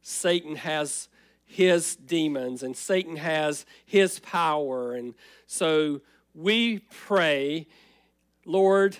Satan 0.01 0.55
has 0.55 1.09
his 1.45 1.95
demons 1.95 2.63
and 2.63 2.77
Satan 2.77 3.15
has 3.15 3.65
his 3.85 4.19
power. 4.19 4.93
And 4.93 5.15
so 5.47 6.01
we 6.33 6.79
pray, 6.79 7.67
Lord, 8.45 8.97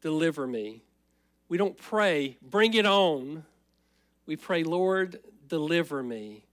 deliver 0.00 0.46
me. 0.46 0.82
We 1.48 1.58
don't 1.58 1.76
pray, 1.76 2.38
bring 2.40 2.74
it 2.74 2.86
on. 2.86 3.44
We 4.26 4.36
pray, 4.36 4.62
Lord, 4.62 5.18
deliver 5.48 6.02
me. 6.02 6.46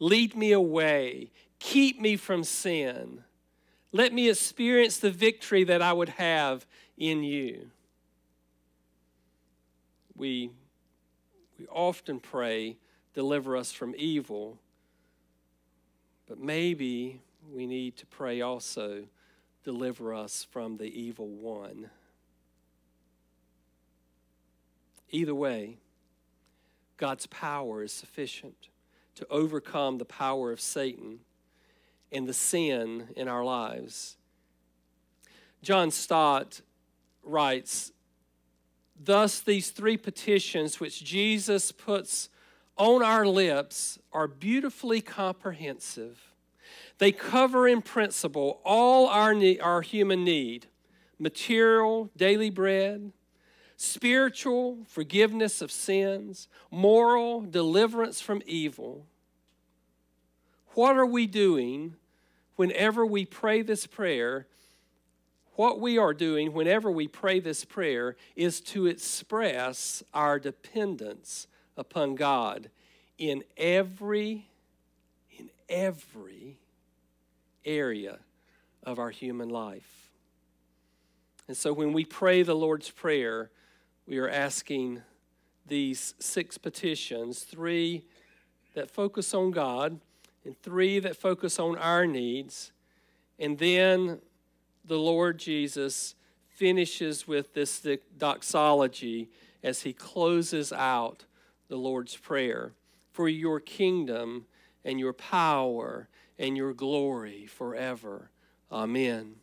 Lead 0.00 0.36
me 0.36 0.52
away. 0.52 1.30
Keep 1.58 2.00
me 2.00 2.16
from 2.16 2.44
sin. 2.44 3.24
Let 3.92 4.12
me 4.12 4.28
experience 4.28 4.98
the 4.98 5.10
victory 5.10 5.64
that 5.64 5.80
I 5.80 5.92
would 5.92 6.10
have 6.10 6.66
in 6.96 7.22
you. 7.22 7.70
We, 10.14 10.50
we 11.58 11.66
often 11.68 12.20
pray, 12.20 12.76
deliver 13.14 13.56
us 13.56 13.72
from 13.72 13.94
evil, 13.96 14.58
but 16.26 16.38
maybe 16.38 17.22
we 17.50 17.66
need 17.66 17.96
to 17.98 18.06
pray 18.06 18.40
also, 18.40 19.04
deliver 19.64 20.12
us 20.12 20.46
from 20.50 20.76
the 20.76 20.86
evil 20.86 21.28
one. 21.28 21.88
Either 25.10 25.34
way, 25.34 25.78
God's 26.98 27.26
power 27.26 27.82
is 27.82 27.92
sufficient 27.92 28.68
to 29.14 29.26
overcome 29.30 29.96
the 29.96 30.04
power 30.04 30.52
of 30.52 30.60
Satan 30.60 31.20
and 32.12 32.26
the 32.26 32.32
sin 32.32 33.08
in 33.16 33.28
our 33.28 33.44
lives. 33.44 34.16
John 35.62 35.90
Stott 35.90 36.60
writes 37.22 37.92
Thus, 39.00 39.40
these 39.40 39.70
three 39.70 39.96
petitions 39.96 40.80
which 40.80 41.04
Jesus 41.04 41.70
puts 41.70 42.28
on 42.76 43.02
our 43.02 43.26
lips 43.26 43.98
are 44.12 44.26
beautifully 44.26 45.00
comprehensive. 45.00 46.32
They 46.98 47.12
cover 47.12 47.68
in 47.68 47.82
principle 47.82 48.60
all 48.64 49.06
our, 49.06 49.34
our 49.60 49.82
human 49.82 50.24
need 50.24 50.66
material, 51.20 52.10
daily 52.16 52.50
bread, 52.50 53.12
spiritual, 53.76 54.78
forgiveness 54.86 55.60
of 55.60 55.70
sins, 55.72 56.48
moral, 56.70 57.40
deliverance 57.40 58.20
from 58.20 58.40
evil. 58.46 59.06
What 60.74 60.96
are 60.96 61.06
we 61.06 61.26
doing 61.26 61.96
whenever 62.56 63.04
we 63.04 63.24
pray 63.24 63.62
this 63.62 63.86
prayer? 63.86 64.46
What 65.54 65.80
we 65.80 65.98
are 65.98 66.14
doing 66.14 66.52
whenever 66.52 66.90
we 66.90 67.08
pray 67.08 67.40
this 67.40 67.64
prayer 67.64 68.16
is 68.36 68.60
to 68.60 68.86
express 68.86 70.02
our 70.14 70.38
dependence 70.38 71.48
upon 71.76 72.14
God 72.14 72.70
in 73.18 73.42
every 73.56 74.46
in 75.36 75.50
every 75.68 76.58
area 77.64 78.18
of 78.82 78.98
our 78.98 79.10
human 79.10 79.48
life. 79.48 80.10
And 81.46 81.56
so 81.56 81.72
when 81.72 81.92
we 81.92 82.04
pray 82.04 82.42
the 82.42 82.54
Lord's 82.54 82.90
Prayer, 82.90 83.50
we 84.06 84.18
are 84.18 84.28
asking 84.28 85.02
these 85.66 86.14
six 86.18 86.58
petitions 86.58 87.40
three 87.40 88.04
that 88.74 88.90
focus 88.90 89.34
on 89.34 89.50
God, 89.50 90.00
and 90.44 90.60
three 90.62 90.98
that 91.00 91.16
focus 91.16 91.58
on 91.58 91.76
our 91.76 92.06
needs. 92.06 92.72
And 93.38 93.58
then 93.58 94.20
the 94.84 94.98
Lord 94.98 95.38
Jesus 95.38 96.14
finishes 96.48 97.28
with 97.28 97.54
this 97.54 97.86
doxology 98.16 99.28
as 99.62 99.82
he 99.82 99.92
closes 99.92 100.72
out 100.72 101.24
the 101.68 101.76
Lord's 101.76 102.16
Prayer 102.16 102.72
for 103.12 103.28
your 103.28 103.60
kingdom 103.60 104.46
and 104.84 104.98
your 104.98 105.12
power 105.12 106.08
and 106.38 106.56
your 106.56 106.72
glory 106.72 107.46
forever. 107.46 108.30
Amen. 108.70 109.36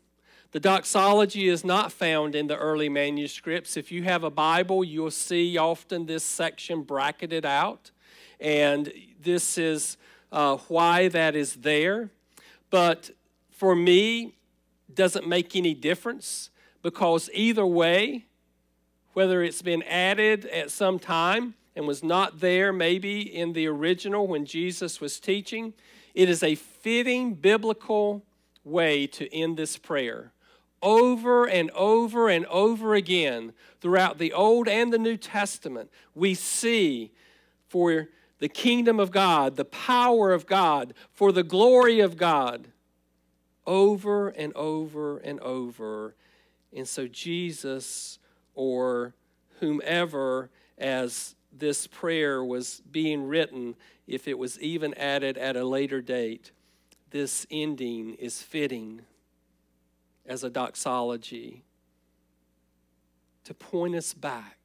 The 0.51 0.59
doxology 0.59 1.49
is 1.49 1.65
not 1.65 1.91
found 1.91 2.33
in 2.33 2.47
the 2.47 2.55
early 2.55 2.87
manuscripts. 2.87 3.75
If 3.75 3.91
you 3.91 4.03
have 4.03 4.23
a 4.23 4.29
Bible, 4.29 4.83
you'll 4.83 5.11
see 5.11 5.57
often 5.57 6.05
this 6.05 6.23
section 6.23 6.83
bracketed 6.83 7.45
out, 7.45 7.91
and 8.39 8.91
this 9.21 9.57
is 9.57 9.97
uh, 10.35 10.57
why 10.67 11.07
that 11.07 11.35
is 11.35 11.55
there. 11.55 12.11
But 12.69 13.11
for 13.49 13.73
me, 13.73 14.35
doesn't 14.93 15.27
make 15.27 15.55
any 15.55 15.73
difference 15.73 16.49
because 16.81 17.29
either 17.33 17.65
way, 17.65 18.25
whether 19.13 19.41
it's 19.41 19.61
been 19.61 19.81
added 19.83 20.45
at 20.47 20.69
some 20.69 20.99
time 20.99 21.55
and 21.75 21.87
was 21.87 22.03
not 22.03 22.39
there 22.41 22.71
maybe 22.73 23.21
in 23.21 23.53
the 23.53 23.65
original 23.67 24.27
when 24.27 24.45
Jesus 24.45 24.99
was 24.99 25.19
teaching, 25.19 25.73
it 26.13 26.29
is 26.29 26.43
a 26.43 26.55
fitting 26.55 27.33
biblical 27.33 28.23
way 28.63 29.07
to 29.07 29.33
end 29.33 29.57
this 29.57 29.77
prayer. 29.77 30.31
Over 30.81 31.47
and 31.47 31.71
over 31.71 32.29
and 32.29 32.45
over 32.47 32.93
again 32.93 33.53
throughout 33.79 34.17
the 34.17 34.33
Old 34.33 34.67
and 34.67 34.91
the 34.91 34.97
New 34.97 35.17
Testament, 35.17 35.89
we 36.13 36.33
see 36.33 37.11
for 37.67 38.09
the 38.39 38.49
kingdom 38.49 38.99
of 38.99 39.11
God, 39.11 39.55
the 39.55 39.65
power 39.65 40.33
of 40.33 40.45
God, 40.45 40.93
for 41.11 41.31
the 41.31 41.43
glory 41.43 41.99
of 41.99 42.17
God, 42.17 42.67
over 43.65 44.29
and 44.29 44.53
over 44.55 45.17
and 45.17 45.39
over. 45.39 46.15
And 46.75 46.87
so, 46.87 47.07
Jesus 47.07 48.19
or 48.53 49.13
whomever, 49.59 50.49
as 50.77 51.35
this 51.51 51.87
prayer 51.87 52.43
was 52.43 52.81
being 52.91 53.27
written, 53.27 53.75
if 54.07 54.27
it 54.27 54.37
was 54.37 54.59
even 54.59 54.93
added 54.95 55.37
at 55.37 55.55
a 55.55 55.65
later 55.65 56.01
date, 56.01 56.51
this 57.11 57.47
ending 57.49 58.15
is 58.15 58.41
fitting 58.41 59.01
as 60.25 60.43
a 60.43 60.49
doxology 60.49 61.63
to 63.45 63.53
point 63.53 63.95
us 63.95 64.13
back 64.13 64.57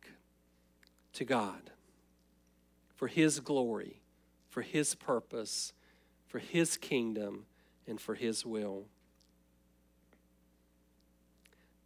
to 1.13 1.25
God 1.25 1.70
for 3.01 3.07
His 3.07 3.41
glory, 3.41 4.03
for 4.51 4.61
His 4.61 4.95
purpose, 4.95 5.73
for 6.27 6.39
His 6.39 6.77
kingdom, 6.77 7.47
and 7.87 7.99
for 7.99 8.15
His 8.15 8.45
will. 8.45 8.89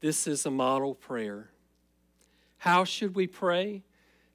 This 0.01 0.27
is 0.27 0.45
a 0.45 0.51
model 0.51 0.93
prayer. 0.93 1.51
How 2.57 2.83
should 2.83 3.15
we 3.15 3.29
pray? 3.29 3.85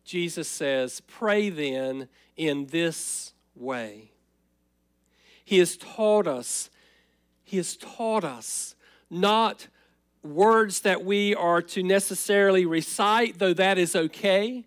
Jesus 0.05 0.47
says, 0.47 1.01
Pray 1.01 1.49
then 1.49 2.07
in 2.37 2.67
this 2.67 3.33
way. 3.55 4.13
He 5.43 5.57
has 5.57 5.75
taught 5.75 6.27
us, 6.27 6.69
He 7.43 7.57
has 7.57 7.75
taught 7.75 8.23
us 8.23 8.77
not 9.09 9.67
words 10.23 10.79
that 10.79 11.03
we 11.03 11.35
are 11.35 11.61
to 11.61 11.83
necessarily 11.83 12.65
recite, 12.65 13.37
though 13.37 13.53
that 13.53 13.77
is 13.77 13.97
okay. 13.97 14.63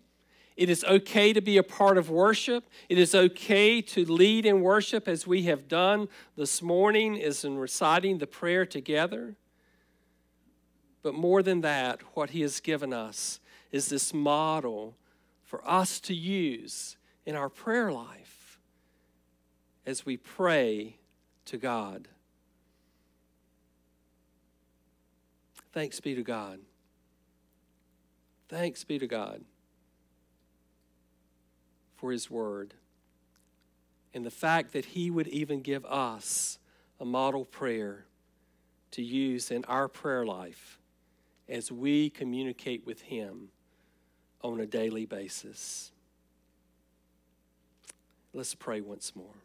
It 0.55 0.69
is 0.69 0.83
okay 0.83 1.33
to 1.33 1.41
be 1.41 1.57
a 1.57 1.63
part 1.63 1.97
of 1.97 2.09
worship. 2.09 2.65
It 2.87 2.97
is 2.97 3.15
okay 3.15 3.81
to 3.81 4.05
lead 4.05 4.45
in 4.45 4.61
worship 4.61 5.07
as 5.07 5.25
we 5.25 5.43
have 5.43 5.67
done 5.67 6.07
this 6.35 6.61
morning, 6.61 7.15
is 7.15 7.43
in 7.43 7.57
reciting 7.57 8.19
the 8.19 8.27
prayer 8.27 8.65
together. 8.65 9.35
But 11.01 11.15
more 11.15 11.41
than 11.41 11.61
that, 11.61 12.01
what 12.13 12.31
He 12.31 12.41
has 12.41 12.59
given 12.59 12.93
us 12.93 13.39
is 13.71 13.89
this 13.89 14.13
model 14.13 14.95
for 15.41 15.67
us 15.67 15.99
to 16.01 16.13
use 16.13 16.97
in 17.25 17.35
our 17.35 17.49
prayer 17.49 17.91
life 17.91 18.59
as 19.85 20.05
we 20.05 20.17
pray 20.17 20.97
to 21.45 21.57
God. 21.57 22.07
Thanks 25.71 25.99
be 25.99 26.13
to 26.13 26.23
God. 26.23 26.59
Thanks 28.47 28.83
be 28.83 28.99
to 28.99 29.07
God 29.07 29.43
for 32.03 32.11
His 32.11 32.29
Word 32.29 32.73
and 34.13 34.25
the 34.25 34.29
fact 34.29 34.73
that 34.73 34.83
He 34.83 35.09
would 35.09 35.29
even 35.29 35.61
give 35.61 35.85
us 35.85 36.59
a 36.99 37.05
model 37.05 37.45
prayer 37.45 38.07
to 38.91 39.01
use 39.01 39.49
in 39.51 39.63
our 39.69 39.87
prayer 39.87 40.25
life 40.25 40.81
as 41.47 41.71
we 41.71 42.09
communicate 42.09 42.85
with 42.85 43.03
Him 43.03 43.51
on 44.41 44.59
a 44.59 44.65
daily 44.65 45.05
basis. 45.05 45.93
Let's 48.33 48.53
pray 48.53 48.81
once 48.81 49.15
more. 49.15 49.37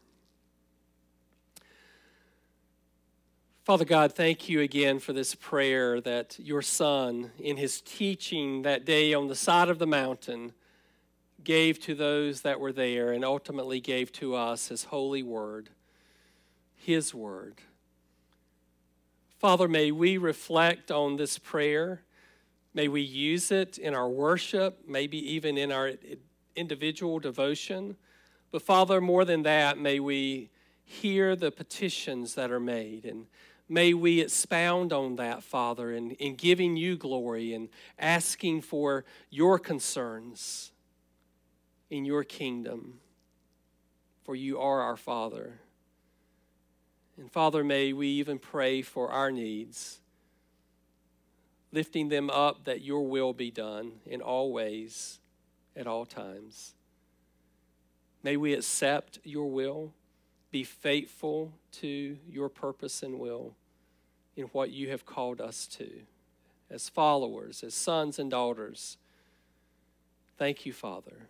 Father 3.63 3.85
God, 3.85 4.11
thank 4.11 4.49
you 4.49 4.59
again 4.59 4.99
for 4.99 5.13
this 5.13 5.33
prayer 5.33 6.01
that 6.01 6.37
your 6.37 6.61
Son, 6.61 7.31
in 7.39 7.55
his 7.55 7.79
teaching 7.79 8.63
that 8.63 8.83
day 8.83 9.13
on 9.13 9.27
the 9.27 9.35
side 9.35 9.69
of 9.69 9.79
the 9.79 9.87
mountain, 9.87 10.51
gave 11.43 11.79
to 11.81 11.95
those 11.95 12.41
that 12.41 12.59
were 12.59 12.73
there 12.73 13.11
and 13.11 13.23
ultimately 13.23 13.79
gave 13.79 14.11
to 14.13 14.35
us 14.35 14.67
his 14.67 14.85
holy 14.85 15.23
word, 15.23 15.69
his 16.75 17.13
word. 17.13 17.61
Father, 19.37 19.67
may 19.67 19.91
we 19.91 20.17
reflect 20.17 20.91
on 20.91 21.15
this 21.15 21.37
prayer 21.37 22.03
May 22.73 22.87
we 22.87 23.01
use 23.01 23.51
it 23.51 23.77
in 23.77 23.93
our 23.95 24.07
worship, 24.07 24.83
maybe 24.87 25.17
even 25.33 25.57
in 25.57 25.71
our 25.71 25.93
individual 26.55 27.19
devotion. 27.19 27.97
But 28.51 28.61
Father, 28.61 29.01
more 29.01 29.25
than 29.25 29.43
that, 29.43 29.77
may 29.77 29.99
we 29.99 30.49
hear 30.83 31.35
the 31.35 31.51
petitions 31.51 32.35
that 32.35 32.51
are 32.51 32.59
made 32.59 33.05
and 33.05 33.27
may 33.67 33.93
we 33.93 34.21
expound 34.21 34.91
on 34.91 35.15
that, 35.17 35.43
Father, 35.43 35.91
in, 35.91 36.11
in 36.11 36.35
giving 36.35 36.75
you 36.75 36.97
glory 36.97 37.53
and 37.53 37.69
asking 37.99 38.61
for 38.61 39.05
your 39.29 39.59
concerns 39.59 40.71
in 41.89 42.05
your 42.05 42.23
kingdom, 42.23 42.99
for 44.23 44.35
you 44.35 44.59
are 44.59 44.81
our 44.81 44.97
Father. 44.97 45.59
And 47.17 47.31
Father, 47.31 47.63
may 47.63 47.93
we 47.93 48.07
even 48.07 48.39
pray 48.39 48.81
for 48.81 49.11
our 49.11 49.31
needs 49.31 49.99
lifting 51.71 52.09
them 52.09 52.29
up 52.29 52.65
that 52.65 52.81
your 52.81 53.05
will 53.07 53.33
be 53.33 53.51
done 53.51 53.93
in 54.05 54.21
all 54.21 54.51
ways, 54.51 55.19
at 55.75 55.87
all 55.87 56.05
times. 56.05 56.73
May 58.23 58.37
we 58.37 58.53
accept 58.53 59.19
your 59.23 59.49
will, 59.49 59.93
be 60.51 60.63
faithful 60.63 61.53
to 61.73 62.17
your 62.27 62.49
purpose 62.49 63.03
and 63.03 63.19
will 63.19 63.55
in 64.35 64.45
what 64.45 64.71
you 64.71 64.89
have 64.89 65.05
called 65.05 65.39
us 65.39 65.67
to 65.67 65.89
as 66.69 66.89
followers, 66.89 67.63
as 67.63 67.73
sons 67.73 68.19
and 68.19 68.31
daughters. 68.31 68.97
Thank 70.37 70.65
you, 70.65 70.73
Father. 70.73 71.29